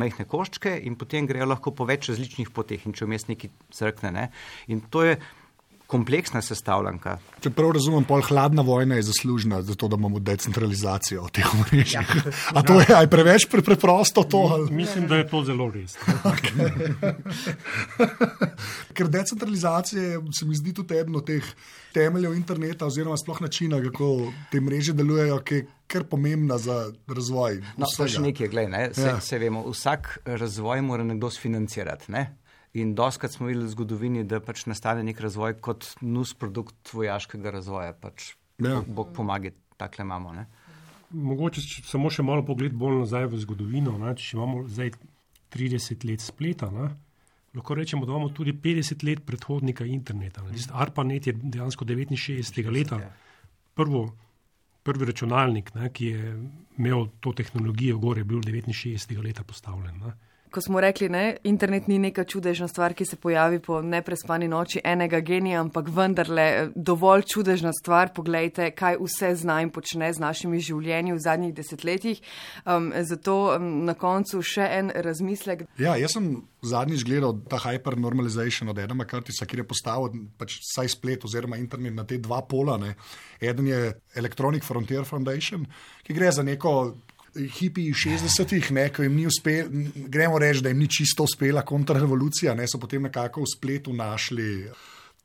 majhne 0.00 0.24
koščke 0.24 0.72
in 0.88 0.96
potem 0.96 1.28
grejo 1.28 1.50
lahko 1.50 1.74
po 1.76 1.84
več 1.88 2.08
različnih 2.08 2.54
poteh 2.56 2.86
in 2.88 2.96
če 2.96 3.04
vmes 3.04 3.28
neki 3.28 3.52
zrkne. 3.76 4.14
Ne. 4.16 4.24
In 4.72 4.80
to 4.88 5.04
je 5.04 5.18
kompleksna 5.88 6.42
sestavljanka. 6.44 7.14
Če 7.40 7.50
prav 7.56 7.70
razumem, 7.72 8.04
pol 8.04 8.20
hladna 8.26 8.60
vojna 8.66 8.98
je 8.98 9.06
zaslužna 9.08 9.62
za 9.64 9.72
to, 9.78 9.88
da 9.88 9.96
imamo 9.96 10.20
decentralizacijo 10.20 11.24
teh 11.32 11.48
omrežij. 11.54 11.96
Ja. 11.96 12.34
A 12.52 12.62
to 12.66 12.76
je 12.82 12.92
aj 12.92 13.08
preveč 13.08 13.46
pre, 13.48 13.64
preprosto 13.64 14.26
to? 14.28 14.42
Mislim, 14.68 15.06
da 15.08 15.22
je 15.22 15.28
to 15.30 15.40
zelo 15.48 15.70
res. 15.72 15.96
Ker 18.96 19.08
decentralizacija 19.08 20.20
se 20.36 20.48
mi 20.48 20.58
zdi 20.58 20.74
tudi 20.76 20.98
eden 20.98 21.16
od 21.16 21.24
teh 21.26 21.46
temeljev 21.96 22.36
interneta 22.36 22.86
oziroma 22.86 23.16
sploh 23.16 23.40
načina, 23.46 23.80
kako 23.88 24.32
te 24.52 24.60
mreže 24.60 24.92
delujejo, 24.92 25.40
ki 25.40 25.54
je 25.54 25.66
kar 25.88 26.04
pomembna 26.04 26.58
za 26.60 26.90
razvoj. 27.08 27.62
No, 27.80 27.88
to 27.88 28.04
še 28.04 28.20
nekaj, 28.20 28.50
gledaj, 28.52 28.70
ne? 28.74 28.82
se, 28.92 29.08
ja. 29.08 29.16
se 29.24 29.38
vemo, 29.40 29.64
vsak 29.72 30.18
razvoj 30.26 30.84
mora 30.84 31.06
nekdo 31.08 31.30
sfinancirati. 31.32 32.12
Ne? 32.12 32.26
In 32.76 32.94
doskrat 32.94 33.32
smo 33.32 33.48
videli 33.48 33.64
v 33.64 33.72
zgodovini, 33.72 34.24
da 34.28 34.42
pač 34.44 34.66
nastane 34.68 35.02
nek 35.06 35.20
razvoj 35.24 35.56
kot 35.64 35.86
nus 36.04 36.34
produkt 36.36 36.92
vojaškega 36.92 37.50
razvoja. 37.50 37.94
Pač 37.96 38.34
ja. 38.60 38.82
Bog 38.86 39.14
pomaga, 39.16 39.54
takle 39.80 40.04
imamo. 40.04 40.34
Ne? 40.36 40.46
Mogoče 41.10 41.64
samo 41.88 42.10
še 42.12 42.22
malo 42.26 42.44
pogled 42.44 42.76
bolj 42.76 43.00
nazaj 43.06 43.30
v 43.32 43.40
zgodovino. 43.40 43.96
Ne? 43.98 44.12
Če 44.18 44.36
imamo 44.36 44.66
zdaj 44.68 44.92
30 45.54 46.04
let 46.10 46.24
spleta, 46.24 46.68
ne? 46.74 46.90
lahko 47.56 47.74
rečemo, 47.74 48.06
da 48.06 48.12
imamo 48.12 48.28
tudi 48.36 48.52
50 48.52 49.04
let 49.08 49.24
predhodnika 49.26 49.86
interneta. 49.88 50.44
ARPANET 50.72 51.26
je 51.26 51.32
dejansko 51.32 51.84
69. 51.88 52.70
leta 52.70 53.00
prvo, 53.74 54.04
prvi 54.82 55.08
računalnik, 55.08 55.72
ne? 55.74 55.88
ki 55.92 56.06
je 56.06 56.34
imel 56.78 57.08
to 57.20 57.32
tehnologijo, 57.32 57.98
gore 57.98 58.20
je 58.20 58.24
bil 58.24 58.40
69. 58.44 59.22
leta 59.24 59.42
postavljen. 59.42 59.96
Ne? 60.04 60.12
Ko 60.50 60.60
smo 60.60 60.80
rekli, 60.80 61.08
da 61.08 61.32
internet 61.44 61.86
ni 61.88 61.98
neka 61.98 62.24
čudežna 62.24 62.68
stvar, 62.68 62.94
ki 62.94 63.04
se 63.04 63.16
pojavi 63.16 63.60
po 63.60 63.80
neprespani 63.82 64.48
noči 64.48 64.80
enega 64.84 65.20
genija, 65.20 65.60
ampak 65.60 65.88
vendarle 65.94 66.42
eh, 66.42 66.70
dovolj 66.74 67.22
čudežna 67.32 67.72
stvar. 67.72 68.12
Poglejte, 68.14 68.70
kaj 68.70 68.98
vse 69.00 69.34
zna 69.42 69.60
in 69.62 69.70
počne 69.70 70.12
z 70.12 70.22
našimi 70.22 70.60
življenji 70.60 71.14
v 71.14 71.22
zadnjih 71.24 71.54
desetletjih. 71.54 72.22
Um, 72.64 72.92
zato 73.04 73.36
um, 73.56 73.68
na 73.88 73.94
koncu 73.98 74.42
še 74.42 74.68
en 74.78 74.92
razmislek. 74.94 75.66
Ja, 75.78 75.96
jaz 76.00 76.16
sem 76.16 76.30
zadnjič 76.62 77.04
gledal 77.06 77.36
ta 77.48 77.60
hypernormalization 77.62 78.72
od 78.72 78.78
Edema 78.78 79.06
Kartisa, 79.08 79.46
ki 79.46 79.62
je 79.62 79.68
postavil 79.68 80.24
pač 80.38 80.58
saj 80.66 80.94
splet 80.96 81.24
oziroma 81.28 81.60
internet 81.60 81.94
na 81.94 82.06
te 82.08 82.18
dva 82.22 82.40
pola. 82.48 82.78
Ne. 82.80 82.94
Eden 83.40 83.68
je 83.70 83.92
Electronic 84.18 84.64
Frontier 84.66 85.04
Foundation, 85.04 85.66
ki 86.02 86.16
gre 86.16 86.32
za 86.34 86.42
neko 86.42 86.74
hipi 87.46 87.88
60-ih, 87.94 88.70
ko 88.94 89.02
jim 89.02 89.16
ni 89.16 89.26
uspelo, 89.26 89.68
gremo 90.08 90.38
reči, 90.38 90.62
da 90.64 90.72
jim 90.72 90.82
ni 90.82 90.88
čisto 90.90 91.26
uspela 91.28 91.62
kontrarevolucija, 91.62 92.54
ne 92.54 92.68
so 92.68 92.80
potem 92.80 93.08
nekako 93.08 93.44
v 93.44 93.52
spletu 93.54 93.92
našli. 93.92 94.68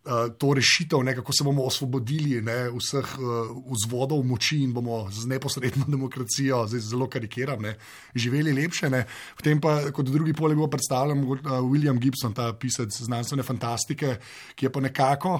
Uh, 0.04 0.28
to 0.36 0.50
rešitev, 0.52 1.00
ne, 1.08 1.14
kako 1.16 1.32
se 1.32 1.46
bomo 1.48 1.64
osvobodili 1.64 2.42
ne, 2.44 2.66
vseh 2.76 3.12
uh, 3.24 3.54
vzvodov 3.72 4.20
moči 4.28 4.58
in 4.60 4.74
bomo 4.76 5.06
z 5.08 5.30
neposredno 5.32 5.86
demokracijo, 5.88 6.66
zdaj 6.68 6.82
zelo 6.90 7.08
karikiram, 7.08 7.62
ne, 7.64 7.78
živeli 8.12 8.52
lepše. 8.52 8.90
Ne. 8.92 9.06
Potem 9.38 9.62
pa, 9.64 9.78
kot 9.96 10.12
drugi 10.12 10.36
poleg, 10.36 10.60
bo 10.60 10.68
predstavljen 10.68 11.24
uh, 11.24 11.38
William 11.64 12.02
Gibson, 12.04 12.36
ta 12.36 12.50
pisec 12.52 12.92
znanstvene 12.92 13.48
fantastike, 13.48 14.18
ki 14.60 14.68
je 14.68 14.74
pa 14.76 14.84
nekako 14.84 15.38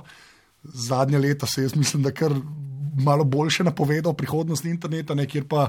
zadnja 0.64 1.20
leta, 1.20 1.46
se 1.46 1.68
jaz 1.68 1.76
mislim, 1.76 2.08
da 2.08 2.16
kar 2.16 2.32
malo 3.04 3.24
boljše 3.24 3.64
napovedal 3.64 4.16
prihodnost 4.16 4.66
interneta, 4.66 5.16
ne, 5.16 5.28
kjer 5.28 5.44
pa 5.50 5.68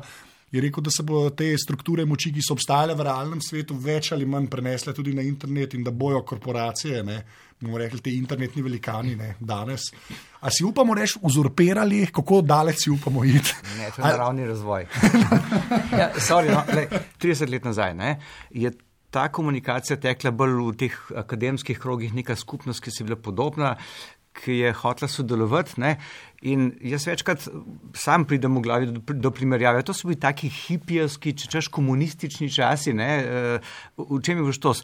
je 0.54 0.60
rekel, 0.60 0.82
da 0.82 0.90
se 0.90 1.02
bodo 1.02 1.30
te 1.34 1.48
strukture 1.58 2.04
moči, 2.06 2.30
ki 2.34 2.42
so 2.44 2.54
obstajale 2.54 2.94
v 2.94 3.06
realnem 3.08 3.40
svetu, 3.42 3.74
več 3.74 4.12
ali 4.14 4.26
manj 4.26 4.46
prenesle 4.52 4.94
tudi 4.94 5.14
na 5.16 5.24
internet 5.26 5.74
in 5.74 5.82
da 5.82 5.90
bojo 5.90 6.20
korporacije, 6.22 7.02
ne, 7.02 7.16
bomo 7.58 7.80
rekli, 7.80 7.98
te 8.04 8.14
internetni 8.14 8.62
velikani 8.62 9.16
ne, 9.18 9.34
danes. 9.40 9.88
A 10.46 10.52
si 10.54 10.62
upamo 10.66 10.94
reči, 10.94 11.18
uzurpirali, 11.26 12.04
kako 12.14 12.40
daleč 12.46 12.84
si 12.84 12.94
upamo 12.94 13.24
iti? 13.26 13.58
Ne, 13.80 13.90
to 13.90 14.02
je 14.02 14.06
naravni 14.06 14.46
razvoj. 14.46 14.86
ja, 16.00 16.10
sorry, 16.22 16.54
no, 16.54 16.62
le, 16.70 16.86
30 17.22 17.50
let 17.50 17.66
nazaj 17.66 17.94
ne, 17.98 18.16
je 18.54 18.70
ta 19.14 19.28
komunikacija 19.30 19.96
tekla 20.02 20.32
bolj 20.34 20.56
v 20.58 20.72
teh 20.78 20.94
akademskih 21.22 21.78
krogih, 21.78 22.14
neka 22.14 22.34
skupnost, 22.38 22.82
ki 22.82 22.90
si 22.90 23.06
bila 23.06 23.18
podobna 23.18 23.76
ki 24.35 24.59
je 24.59 24.73
hotela 24.73 25.09
sodelovati. 25.09 25.81
Ne? 25.81 25.97
In 26.42 26.73
jaz 26.85 27.07
večkrat 27.09 27.49
sam 27.97 28.27
pridem 28.29 28.59
v 28.59 28.62
glavi 28.66 28.90
do, 28.92 29.16
do 29.27 29.33
primerjave. 29.35 29.83
To 29.87 29.94
so 29.97 30.09
bili 30.11 30.20
taki 30.20 30.51
hipijski, 30.53 31.35
če 31.40 31.51
češ 31.57 31.70
komunistični 31.75 32.51
časi. 32.53 32.94
Ne? 32.97 33.11
Eh, 33.25 33.75
v 33.99 34.20
čem 34.25 34.42
je 34.42 34.59
to? 34.61 34.75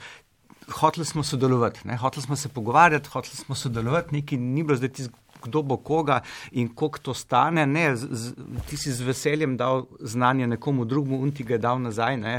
Hoteli 0.80 1.04
smo 1.06 1.24
sodelovati, 1.26 1.82
ne? 1.88 1.96
hoteli 1.98 2.22
smo 2.22 2.36
se 2.36 2.48
pogovarjati, 2.48 3.10
hoteli 3.10 3.36
smo 3.36 3.54
sodelovati, 3.58 4.14
neki 4.14 4.38
ni 4.38 4.62
bilo 4.62 4.78
zdaj 4.78 4.94
tisto. 4.98 5.16
Kdo 5.40 5.62
bo 5.64 5.78
koga 5.80 6.18
in 6.52 6.66
koliko 6.76 6.98
to 7.00 7.12
stane, 7.16 7.62
ne, 7.66 7.94
z, 7.96 8.08
z, 8.12 8.48
ti 8.68 8.76
si 8.76 8.92
z 8.92 9.06
veseljem 9.08 9.54
dal 9.56 9.86
znanje 10.00 10.44
nekomu 10.46 10.84
drugemu 10.84 11.22
in 11.24 11.32
ti 11.32 11.46
ga 11.48 11.54
je 11.54 11.62
dal 11.64 11.80
nazaj. 11.80 12.18
Ne 12.20 12.34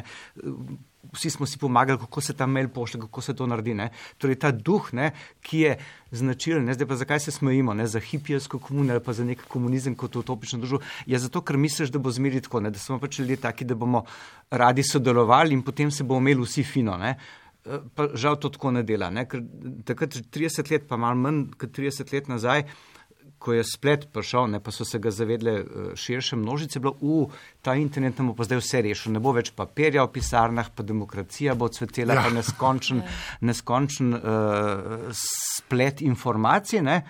vsi 1.14 1.30
smo 1.30 1.46
si 1.46 1.58
pomagali, 1.58 2.00
kako 2.00 2.22
se 2.22 2.34
ta 2.34 2.46
mail 2.48 2.70
pošlje, 2.70 3.02
kako 3.02 3.22
se 3.22 3.36
to 3.36 3.48
naredi. 3.48 3.74
Ne? 3.74 3.90
Torej, 4.18 4.40
ta 4.40 4.52
duh, 4.52 4.90
ne, 4.94 5.12
ki 5.42 5.60
je 5.60 5.76
značilen, 6.12 6.66
ne? 6.66 6.74
zdaj 6.74 6.88
pa 6.88 6.96
zakaj 6.96 7.20
se 7.20 7.32
smejimo, 7.32 7.74
ne? 7.74 7.88
za 7.88 8.00
hipijsko 8.00 8.60
komunijo 8.60 8.96
ali 8.96 9.04
pa 9.04 9.14
za 9.14 9.26
nek 9.26 9.44
komunizem 9.48 9.96
kot 9.96 10.16
utopično 10.16 10.60
družbo, 10.60 10.82
je 11.06 11.20
zato, 11.20 11.42
ker 11.42 11.58
misliš, 11.58 11.92
da 11.92 12.00
bo 12.00 12.12
zmeri 12.12 12.42
tako, 12.42 12.62
ne? 12.62 12.72
da 12.72 12.80
smo 12.80 13.00
pač 13.00 13.20
ljudje 13.20 13.38
taki, 13.44 13.66
da 13.66 13.76
bomo 13.76 14.06
radi 14.52 14.84
sodelovali 14.84 15.54
in 15.54 15.64
potem 15.64 15.92
se 15.92 16.04
bomo 16.04 16.20
imeli 16.20 16.48
vsi 16.48 16.64
fino. 16.64 16.98
Ne? 16.98 17.16
Eh, 17.66 17.82
pa 17.96 18.08
žal 18.14 18.40
to 18.42 18.50
tako 18.50 18.72
ne 18.72 18.84
dela. 18.84 19.12
Ne? 19.14 19.28
Ker 19.30 19.44
takrat 19.86 20.18
30 20.34 20.72
let, 20.72 20.88
pa 20.90 20.98
malo 20.98 21.20
manj 21.20 21.52
kot 21.62 21.76
30 21.78 22.14
let 22.14 22.32
nazaj, 22.32 22.66
ko 23.42 23.56
je 23.58 23.64
splet 23.66 24.06
prišel, 24.14 24.52
ne, 24.54 24.60
pa 24.62 24.72
so 24.74 24.86
se 24.86 25.00
ga 25.02 25.12
zavedle 25.12 25.54
eh, 25.62 25.66
širše 25.98 26.38
množice, 26.38 26.80
bilo, 26.80 26.94
u, 27.02 27.26
ta 27.62 27.74
internet 27.76 28.20
nam 28.22 28.34
bo 28.38 28.46
zdaj 28.46 28.62
vse 28.62 28.84
rešil, 28.86 29.16
ne 29.16 29.22
bo 29.24 29.34
več 29.34 29.50
papirja 29.58 30.06
v 30.06 30.14
pisarnah, 30.14 30.70
pa 30.76 30.86
demokracija 30.86 31.58
bo 31.58 31.70
cvetela, 31.74 32.20
ja. 32.20 32.28
pa 32.28 32.36
neskončen, 32.36 33.02
neskončen 33.42 34.14
uh, 34.14 35.10
splet 35.18 36.06
informacij. 36.06 36.84
Ne. 36.86 37.02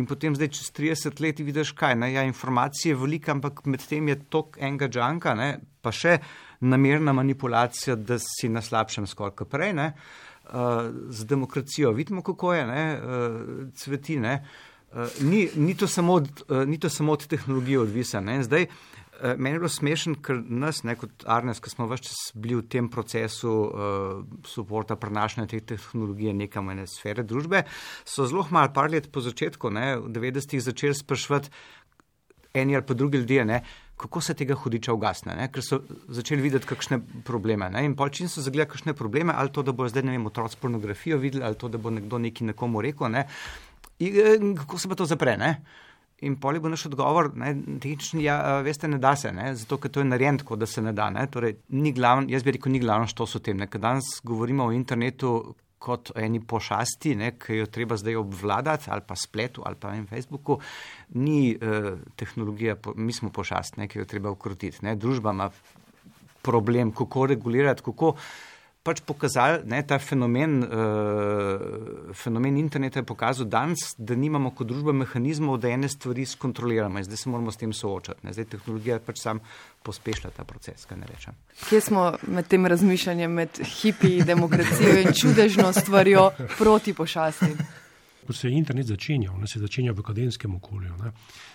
In 0.00 0.08
potem 0.10 0.34
zdaj 0.34 0.50
čez 0.56 0.72
30 0.74 1.20
let 1.22 1.40
vidiš, 1.44 1.74
kaj 1.78 1.94
je. 1.94 2.10
Ja, 2.16 2.24
informacije 2.26 2.94
je 2.94 2.98
veliko, 2.98 3.36
ampak 3.36 3.64
med 3.68 3.84
tem 3.86 4.08
je 4.10 4.18
tok 4.32 4.58
enega 4.58 4.88
džanka, 4.88 5.36
ne, 5.38 5.50
pa 5.84 5.92
še 5.94 6.18
namerna 6.64 7.12
manipulacija, 7.14 7.94
da 7.94 8.18
si 8.18 8.48
na 8.48 8.64
slabšem 8.64 9.06
skoraj 9.06 9.44
prej. 9.50 9.76
Ne. 9.76 9.92
z 11.08 11.24
demokracijo. 11.24 11.94
Vidimo, 11.96 12.20
kako 12.22 12.52
je, 12.52 12.64
ne, 12.68 12.82
cveti. 13.80 14.18
Ne. 14.20 14.34
Ni, 15.20 15.48
ni, 15.56 15.74
to 15.74 15.88
samo 15.88 16.12
od, 16.20 16.28
ni 16.66 16.78
to 16.78 16.88
samo 16.88 17.12
od 17.12 17.26
tehnologije 17.26 17.80
odvisno. 17.80 18.42
Zdaj, 18.42 18.66
Eh, 19.22 19.34
meni 19.38 19.54
je 19.54 19.58
bilo 19.58 19.68
smešen, 19.68 20.16
ker 20.22 20.40
nas, 20.42 20.82
ne, 20.82 20.96
kot 20.98 21.22
Arnes, 21.30 21.60
ki 21.62 21.70
smo 21.70 21.86
vse 21.86 22.08
čas 22.08 22.18
bili 22.34 22.56
v 22.58 22.64
tem 22.68 22.88
procesu 22.90 23.52
uh, 23.52 24.24
suporta 24.48 24.96
prenašanja 24.98 25.46
te 25.52 25.60
tehnologije 25.74 26.32
nekam 26.34 26.72
ene 26.72 26.88
sfere 26.90 27.22
družbe, 27.22 27.62
so 28.04 28.26
zelo 28.26 28.42
malo, 28.50 28.72
par 28.74 28.90
let 28.90 29.06
po 29.14 29.22
začetku, 29.22 29.70
ne, 29.70 29.86
v 30.02 30.10
90-ih 30.16 30.64
začeli 30.66 30.98
sprašvati 30.98 31.54
eni 32.58 32.74
ali 32.74 32.86
pa 32.86 32.94
drugi 32.94 33.22
ljudje, 33.22 33.44
ne, 33.44 33.62
kako 33.96 34.20
se 34.20 34.34
tega 34.34 34.58
hudiča 34.58 34.92
ugasne, 34.94 35.38
ne, 35.38 35.46
ker 35.52 35.62
so 35.62 35.80
začeli 36.10 36.42
videti 36.42 36.66
kakšne 36.66 36.98
probleme. 37.24 37.70
Ne, 37.70 37.84
in 37.86 37.94
počin 37.94 38.28
so 38.28 38.42
zagledali 38.42 38.74
kakšne 38.74 38.98
probleme, 38.98 39.34
ali 39.36 39.54
to, 39.54 39.62
da 39.62 39.72
bo 39.72 39.86
zdaj, 39.88 40.08
ne 40.10 40.18
vem, 40.18 40.26
otroci 40.26 40.58
pornografijo 40.58 41.22
videli, 41.22 41.46
ali 41.46 41.58
to, 41.58 41.70
da 41.70 41.78
bo 41.78 41.94
nekdo 41.94 42.18
neki 42.18 42.50
nekomu 42.50 42.82
rekel, 42.82 43.14
ne, 43.14 43.28
in, 43.98 44.20
in 44.40 44.54
kako 44.56 44.78
se 44.78 44.88
pa 44.88 44.94
to 44.94 45.06
zapre, 45.06 45.36
ne. 45.36 45.56
In 46.24 46.36
poli 46.40 46.60
bo 46.62 46.70
naš 46.70 46.86
odgovor, 46.86 47.32
tehnični, 47.34 48.22
ja, 48.24 48.60
veste, 48.64 48.88
ne 48.88 48.98
da 49.02 49.16
se, 49.16 49.32
ne? 49.32 49.50
zato 49.58 49.76
ker 49.82 49.90
to 49.90 50.00
je 50.00 50.08
narejen 50.08 50.38
tako, 50.40 50.56
da 50.56 50.66
se 50.66 50.82
ne 50.82 50.92
da. 50.92 51.10
Ne? 51.10 51.26
Torej, 51.26 51.56
ni 51.68 51.92
glavno, 51.92 52.30
jaz 52.30 52.46
bi 52.46 52.54
rekel, 52.54 52.72
ni 52.72 52.80
glavno, 52.80 53.06
što 53.10 53.26
so 53.26 53.42
tem. 53.44 53.60
Ker 53.68 53.82
danes 53.82 54.08
govorimo 54.22 54.68
o 54.70 54.72
internetu 54.72 55.34
kot 55.84 56.14
o 56.14 56.20
eni 56.20 56.40
pošasti, 56.40 57.12
ne? 57.20 57.34
ki 57.38 57.58
jo 57.58 57.66
treba 57.68 57.98
zdaj 58.00 58.16
obvladati, 58.22 58.88
ali 58.94 59.04
pa 59.06 59.16
spletu, 59.20 59.62
ali 59.66 59.76
pa 59.80 59.92
na 59.92 60.06
Facebooku, 60.08 60.58
ni 61.20 61.56
uh, 61.56 61.92
tehnologija, 62.16 62.78
mi 62.96 63.12
smo 63.12 63.28
pošast, 63.34 63.76
ne? 63.76 63.88
ki 63.88 64.00
jo 64.00 64.08
treba 64.08 64.32
ukrotiti. 64.32 64.94
Družba 64.96 65.34
ima 65.36 65.50
problem, 66.44 66.92
kako 66.92 67.26
regulirati, 67.26 67.82
kako 67.84 68.14
pač 68.84 69.00
pokazali, 69.00 69.62
da 69.64 69.80
ta 69.82 69.98
fenomen, 69.98 70.58
uh, 70.62 72.12
fenomen 72.14 72.56
interneta 72.60 73.00
je 73.00 73.06
pokazal 73.08 73.48
danes, 73.48 73.94
da 73.98 74.14
nimamo 74.14 74.50
kot 74.52 74.68
družba 74.68 74.92
mehanizmov, 74.92 75.56
da 75.62 75.70
ene 75.72 75.88
stvari 75.88 76.26
skontroliramo 76.28 77.00
in 77.00 77.06
zdaj 77.08 77.22
se 77.22 77.32
moramo 77.32 77.52
s 77.52 77.60
tem 77.62 77.72
soočati. 77.72 78.26
Ne. 78.26 78.34
Zdaj 78.36 78.50
tehnologija 78.52 79.00
pač 79.00 79.22
sam 79.24 79.40
pospešlja 79.82 80.34
ta 80.36 80.44
proces, 80.44 80.84
kaj 80.90 81.00
ne 81.00 81.08
rečem. 81.08 81.38
Kje 81.64 81.80
smo 81.88 82.04
med 82.28 82.48
tem 82.52 82.68
razmišljanjem, 82.68 83.40
med 83.40 83.62
hipi, 83.72 84.18
demokracijo 84.24 85.00
in 85.00 85.16
čudežno 85.16 85.72
stvarjo 85.72 86.28
proti 86.58 86.92
pošasti? 86.94 87.52
Ko 88.26 88.32
se 88.32 88.48
je 88.48 88.58
internet 88.58 88.86
začenjal, 88.88 89.38
ne, 89.40 89.48
se 89.48 89.58
je 89.58 89.64
začenjal 89.64 89.96
v 89.96 90.04
akademskem 90.04 90.54
okolju, 90.60 90.92
ne, 91.00 91.12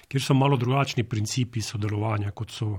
kjer 0.10 0.22
so 0.22 0.34
malo 0.38 0.58
drugačni 0.58 1.06
principi 1.06 1.62
sodelovanja, 1.62 2.34
kot 2.34 2.54
so 2.54 2.76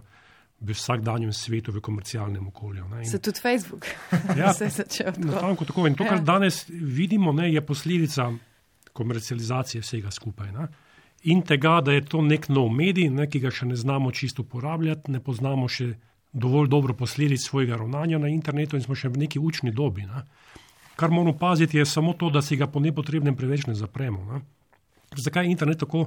v 0.61 0.77
vsakdanjem 0.77 1.33
svetu, 1.33 1.73
v 1.73 1.81
komercialnem 1.81 2.49
okolju. 2.49 2.85
In, 3.01 3.09
se 3.09 3.19
tudi 3.19 3.41
Facebook 3.41 3.87
ja, 4.41 4.53
se 4.53 4.65
je 4.65 4.71
začel. 4.71 5.13
Tako, 5.13 5.65
tako. 5.65 5.87
In 5.87 5.95
to, 5.95 6.05
kar 6.05 6.21
ja. 6.21 6.25
danes 6.25 6.65
vidimo, 6.69 7.33
ne, 7.33 7.49
je 7.53 7.65
posledica 7.67 8.31
komercializacije 8.93 9.81
vsega 9.81 10.11
skupaj. 10.11 10.53
Ne. 10.53 10.69
In 11.23 11.43
tega, 11.43 11.81
da 11.85 11.93
je 11.93 12.05
to 12.05 12.23
nek 12.23 12.49
nov 12.49 12.69
medij, 12.73 13.11
ne, 13.11 13.27
ki 13.29 13.41
ga 13.41 13.53
še 13.53 13.71
ne 13.73 13.77
znamo 13.77 14.13
čisto 14.13 14.45
uporabljati, 14.45 15.13
ne 15.13 15.21
poznamo 15.21 15.69
še 15.69 15.95
dovolj 16.33 16.69
dobro 16.69 16.95
posledic 16.95 17.43
svojega 17.43 17.77
ravnanja 17.77 18.19
na 18.19 18.29
internetu 18.29 18.77
in 18.77 18.85
smo 18.85 18.95
še 18.95 19.09
v 19.09 19.25
neki 19.25 19.41
učni 19.41 19.73
dobi. 19.73 20.07
Ne. 20.07 20.25
Kar 20.97 21.11
moramo 21.11 21.39
paziti, 21.39 21.79
je 21.79 21.87
samo 21.89 22.13
to, 22.13 22.31
da 22.31 22.43
si 22.43 22.57
ga 22.57 22.69
po 22.69 22.81
nepotrebnem 22.81 23.37
preveč 23.37 23.67
ne 23.67 23.75
zapremo. 23.75 24.25
Ne. 24.29 24.43
Zakaj 25.17 25.49
je 25.49 25.53
internet 25.57 25.81
tako 25.81 26.07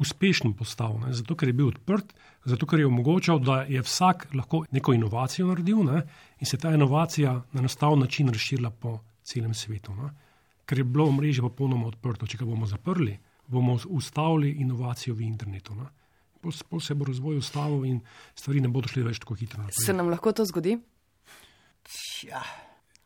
uspešen 0.00 0.54
postal? 0.56 0.96
Ne. 1.04 1.12
Zato, 1.16 1.36
ker 1.36 1.50
je 1.50 1.56
bil 1.56 1.68
odprt, 1.70 2.14
zato 2.48 2.66
ker 2.66 2.80
je 2.80 2.88
omogočal, 2.88 3.40
da 3.44 3.62
je 3.68 3.82
vsak 3.84 4.28
lahko 4.34 4.64
neko 4.72 4.94
inovacijo 4.96 5.50
naredil 5.50 5.84
ne, 5.86 6.02
in 6.40 6.48
se 6.48 6.58
ta 6.58 6.72
inovacija 6.74 7.34
na 7.52 7.60
enostaven 7.60 8.00
način 8.06 8.28
razširila 8.32 8.70
po 8.70 8.98
celem 9.22 9.54
svetu. 9.54 9.94
Ne. 9.94 10.10
Ker 10.66 10.78
je 10.78 10.84
bilo 10.84 11.08
omrežje 11.10 11.42
popolnoma 11.42 11.90
odprto. 11.90 12.26
Če 12.26 12.40
ga 12.40 12.48
bomo 12.48 12.66
zaprli, 12.66 13.18
bomo 13.50 13.78
ustavili 13.88 14.56
inovacijo 14.62 15.14
v 15.14 15.26
internetu. 15.26 15.74
Ne. 15.74 15.90
Pol 16.40 16.80
se 16.80 16.94
bo 16.94 17.04
razvoj 17.04 17.36
ustavil 17.36 17.84
in 17.84 18.00
stvari 18.34 18.62
ne 18.64 18.68
bodo 18.72 18.88
šle 18.88 19.04
več 19.04 19.20
tako 19.20 19.36
hitro. 19.36 19.60
Naprej. 19.60 19.84
Se 19.84 19.92
nam 19.92 20.08
lahko 20.08 20.32
to 20.32 20.46
zgodi? 20.48 20.78
Ja. 22.24 22.40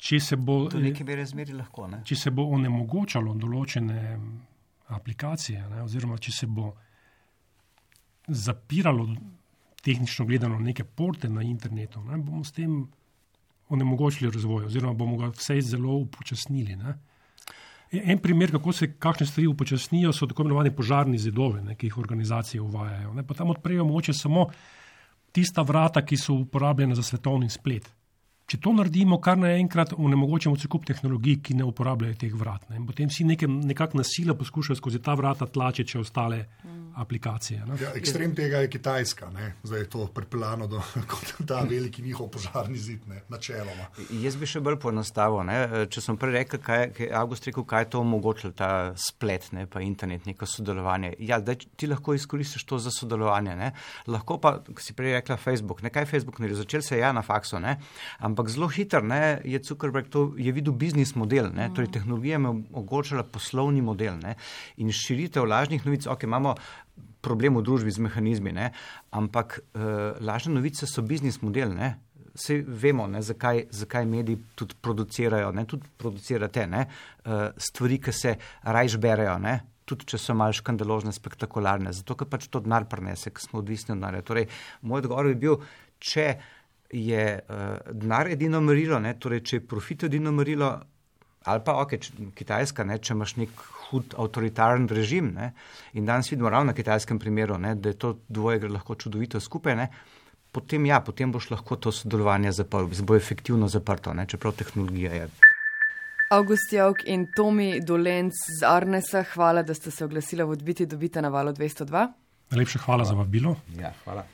Če 0.04 0.20
se 0.20 0.37
bo, 0.37 0.68
lahko, 0.68 1.87
če 2.04 2.16
se 2.16 2.30
bo 2.30 2.44
onemogočalo 2.52 3.33
določene 3.40 4.00
aplikacije, 4.87 5.68
ne, 5.68 5.83
oziroma 5.83 6.18
če 6.18 6.33
se 6.33 6.47
bo 6.47 6.75
zapiralo, 8.29 9.09
tehnično 9.85 10.25
gledano, 10.27 10.59
neke 10.59 10.85
porte 10.85 11.29
na 11.29 11.42
internetu, 11.42 12.01
ne, 12.05 12.18
bomo 12.18 12.44
s 12.44 12.53
tem 12.57 12.87
onemogočili 13.68 14.31
razvoj, 14.31 14.68
oziroma 14.70 14.94
bomo 14.97 15.16
ga 15.20 15.29
vse 15.33 15.61
zelo 15.61 15.97
upočasnili. 16.05 16.77
Ne. 16.77 16.94
E, 17.92 18.01
en 18.12 18.18
primer, 18.18 18.53
kako 18.53 18.73
se 18.73 18.92
kakšne 18.99 19.27
stvari 19.27 19.47
upočasnijo, 19.47 20.12
so 20.12 20.27
tako 20.27 20.42
imenovani 20.42 20.73
požarni 20.77 21.18
zidovi, 21.18 21.62
ne, 21.62 21.77
ki 21.77 21.87
jih 21.87 21.99
organizacije 21.99 22.61
uvajajo. 22.61 23.12
Ne, 23.14 23.27
pa 23.27 23.35
tam 23.35 23.51
odprejo 23.51 23.85
moče 23.85 24.12
samo 24.12 24.47
tista 25.33 25.62
vrata, 25.62 26.05
ki 26.05 26.16
so 26.16 26.35
uporabljena 26.35 26.94
za 26.94 27.03
svetovni 27.03 27.51
splet. 27.51 27.90
Če 28.55 28.61
to 28.62 28.71
naredimo, 28.71 29.17
kar 29.19 29.35
naenkrat 29.40 29.97
onemogočimo 29.99 30.55
cel 30.61 30.71
kup 30.71 30.85
tehnologij, 30.87 31.40
ki 31.43 31.57
ne 31.59 31.64
uporabljajo 31.67 32.14
teh 32.21 32.35
vrat. 32.38 32.69
Ne. 32.71 32.79
Potem 32.87 33.11
si 33.11 33.25
nekako 33.27 33.99
nasila 33.99 34.37
poskušajo 34.38 34.79
skozi 34.79 35.01
ta 35.03 35.17
vrata 35.19 35.49
tlačiti 35.51 35.99
ostale 35.99 36.45
mm. 36.62 36.85
aplikacije. 37.03 37.64
Ja, 37.81 37.90
ekstrem 37.99 38.37
tega 38.38 38.61
je 38.62 38.71
Kitajska, 38.71 39.31
ne. 39.35 39.49
zdaj 39.62 39.81
je 39.81 39.88
to 39.90 40.07
pripeljano 40.07 40.69
do 40.71 40.83
ta 41.51 41.64
veliki 41.67 42.03
njihov 42.03 42.29
požarni 42.31 42.79
zid, 42.79 43.09
ne. 43.11 43.25
načeloma. 43.29 43.88
Jaz 44.23 44.38
bi 44.38 44.47
še 44.47 44.62
bolj 44.62 44.79
poenostavil. 44.85 45.51
Če 45.90 46.05
sem 46.05 46.21
prej 46.21 46.37
rekel, 46.37 46.62
kaj 46.62 46.87
je 46.95 47.11
August 47.19 47.51
rekel, 47.51 47.67
kaj 47.67 47.88
je 47.88 47.90
to 47.97 48.05
omogočilo, 48.07 48.53
ta 48.55 48.71
splet, 48.95 49.51
ne, 49.57 49.67
pa 49.67 49.83
internet, 49.83 50.31
neko 50.31 50.47
sodelovanje. 50.47 51.17
Ja, 51.19 51.40
da 51.43 51.57
ti 51.59 51.90
lahko 51.90 52.14
izkoristiš 52.14 52.69
to 52.71 52.79
za 52.79 52.95
sodelovanje. 52.95 53.59
Ne. 53.59 53.75
Lahko 54.07 54.38
pa, 54.38 54.61
ko 54.62 54.79
si 54.79 54.95
prej 54.95 55.19
rekla 55.19 55.40
Facebook, 55.43 55.83
ne 55.83 55.90
kaj 55.90 56.07
Facebook 56.12 56.38
ne, 56.38 56.55
začel 56.55 56.87
se 56.87 57.03
ja 57.03 57.11
na 57.11 57.27
faksu. 57.27 57.59
Ne 57.59 57.81
ampak 58.43 58.43
zelo 58.48 58.68
hitro 58.68 59.00
je 59.44 59.61
Zuckerberg 59.62 60.09
to 60.09 60.35
je 60.37 60.52
videl 60.52 60.72
biznis 60.72 61.14
model, 61.14 61.50
ne? 61.54 61.70
torej 61.74 61.90
tehnologija 61.92 62.38
je 62.38 62.48
omogočala 62.48 63.22
poslovni 63.22 63.83
model 63.83 64.18
ne? 64.22 64.35
in 64.76 64.92
širitev 64.92 65.44
lažnih 65.44 65.87
novic. 65.87 66.07
Ok, 66.07 66.22
imamo 66.22 66.54
problem 67.24 67.57
v 67.57 67.64
družbi 67.64 67.90
z 67.90 68.04
mehanizmi, 68.04 68.52
ne? 68.52 68.70
ampak 69.11 69.61
uh, 69.61 70.16
lažne 70.20 70.54
novice 70.54 70.87
so 70.87 71.02
biznis 71.02 71.40
model. 71.42 71.74
Ne? 71.74 71.94
Vse 72.35 72.64
vemo, 72.66 73.07
ne, 73.07 73.22
zakaj, 73.22 73.68
zakaj 73.70 74.07
mediji 74.11 74.40
tudi 74.59 74.74
producirajo, 74.83 75.52
ne, 75.54 75.62
tudi 75.70 75.87
producirate 75.96 76.66
ne, 76.66 76.80
uh, 77.24 77.44
stvari, 77.57 78.00
ki 78.02 78.12
se 78.12 78.33
rajš 78.66 78.96
berejo, 78.98 79.37
ne, 79.38 79.61
tudi 79.87 80.09
če 80.11 80.18
so 80.18 80.35
malce 80.35 80.59
škandalozne, 80.59 81.12
spektakularne, 81.14 81.92
zato 81.94 82.16
ker 82.18 82.26
pač 82.26 82.48
to 82.50 82.62
denar 82.64 82.88
prenese, 82.90 83.30
ker 83.30 83.44
smo 83.44 83.62
odvisni 83.62 83.94
od 83.94 84.00
denarja. 84.00 84.24
Torej, 84.26 84.48
moj 84.83 85.04
odgovor 85.04 85.30
bi 85.30 85.38
bil, 85.46 85.61
če 86.02 86.26
je 86.94 87.40
uh, 87.40 87.92
denar 87.92 88.30
edino 88.30 88.61
merilo, 88.62 89.00
ne? 89.02 89.16
torej 89.18 89.42
če 89.42 89.57
je 89.57 89.66
profit 89.66 90.07
edino 90.07 90.33
merilo, 90.33 90.70
ali 91.50 91.62
pa 91.64 91.74
ok, 91.83 91.96
če, 92.00 92.12
Kitajska, 92.38 92.87
ne? 92.87 93.00
če 93.02 93.16
imaš 93.16 93.37
nek 93.40 93.64
hud 93.88 94.14
avtoritaren 94.18 94.87
režim. 94.88 95.33
Ne? 95.35 95.52
In 95.98 96.07
danes 96.07 96.30
vidimo 96.30 96.50
ravno 96.50 96.72
na 96.72 96.76
kitajskem 96.76 97.18
primeru, 97.18 97.59
ne? 97.59 97.74
da 97.74 97.92
je 97.92 97.98
to 97.98 98.14
dvoje 98.28 98.62
gre 98.62 98.70
lahko 98.76 98.94
čudovito 98.94 99.40
skupaj. 99.40 99.76
Ne? 99.76 99.88
Potem, 100.54 100.87
ja, 100.87 101.00
potem 101.02 101.33
boš 101.35 101.50
lahko 101.50 101.76
to 101.76 101.92
sodelovanje 101.92 102.52
zaprl, 102.61 102.87
bo 103.02 103.16
efektivno 103.18 103.68
zaprto, 103.68 104.14
ne? 104.14 104.26
čeprav 104.30 104.54
tehnologija 104.61 105.12
je. 105.18 105.28
August 106.35 106.72
Javk 106.72 107.04
in 107.11 107.26
Tomi 107.37 107.80
Dolenc 107.85 108.38
z 108.59 108.64
Arnesa, 108.66 109.24
hvala, 109.35 109.62
da 109.62 109.74
ste 109.74 109.90
se 109.90 110.04
oglasili 110.04 110.42
v 110.42 110.57
odbiti 110.57 110.87
dobite 110.87 111.22
na 111.22 111.28
valu 111.28 111.52
202. 111.52 112.07
Najlepša 112.54 112.78
hvala 112.87 113.04
za 113.04 113.14
vabilo. 113.14 113.57
Ja, 113.78 113.92
hvala. 114.04 114.24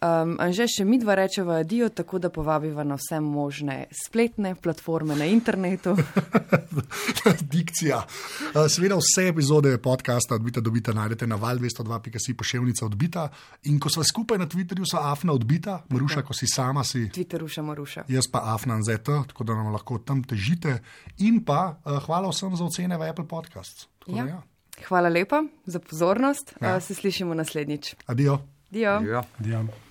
Um, 0.00 0.38
Anže, 0.40 0.64
še 0.64 0.84
mi 0.88 0.96
dva 0.96 1.12
rečeva 1.12 1.58
adijo, 1.60 1.90
tako 1.92 2.16
da 2.24 2.30
povabiva 2.32 2.80
na 2.88 2.96
vse 2.96 3.18
možne 3.20 3.82
spletne 3.92 4.54
platforme 4.56 5.12
na 5.12 5.26
internetu. 5.28 5.92
Dikcija. 7.52 7.98
Uh, 8.00 8.64
seveda 8.72 8.96
vse 8.96 9.26
epizode 9.28 9.74
podcasta 9.76 10.38
odbita 10.40 10.62
dobita 10.64 10.94
najdete 10.96 11.28
na 11.28 11.36
val202.si 11.36 12.32
pošiljnica 12.32 12.86
odbita. 12.88 13.26
In 13.68 13.76
ko 13.76 13.92
smo 13.92 14.00
skupaj 14.08 14.40
na 14.40 14.46
Twitterju, 14.48 14.88
so 14.88 15.02
afna 15.04 15.36
odbita, 15.36 15.82
Maruša, 15.92 16.24
ko 16.24 16.32
si 16.32 16.48
sama 16.48 16.80
si. 16.80 17.04
Twitter 17.12 17.44
ruša 17.44 17.60
Maruša. 17.60 18.06
Jaz 18.08 18.30
pa 18.32 18.40
afna 18.54 18.80
ZT, 18.80 19.20
tako 19.34 19.44
da 19.44 19.58
nam 19.60 19.68
lahko 19.76 20.00
tam 20.00 20.24
težite. 20.24 20.78
In 21.20 21.44
pa 21.44 21.76
uh, 21.76 22.00
hvala 22.08 22.32
vsem 22.32 22.56
za 22.56 22.64
ocene 22.64 22.96
v 22.96 23.12
Apple 23.12 23.28
Podcasts. 23.28 23.84
Ja. 24.08 24.24
Ja. 24.24 24.40
Hvala 24.88 25.12
lepa 25.12 25.44
za 25.68 25.76
pozornost. 25.76 26.56
Ja. 26.56 26.78
Uh, 26.78 26.80
se 26.80 26.96
slišimo 26.96 27.36
naslednjič. 27.36 27.92
Adijo. 28.08 28.40
Adijo. 28.72 28.96
Adijo. 28.96 29.24
Adijo. 29.44 29.89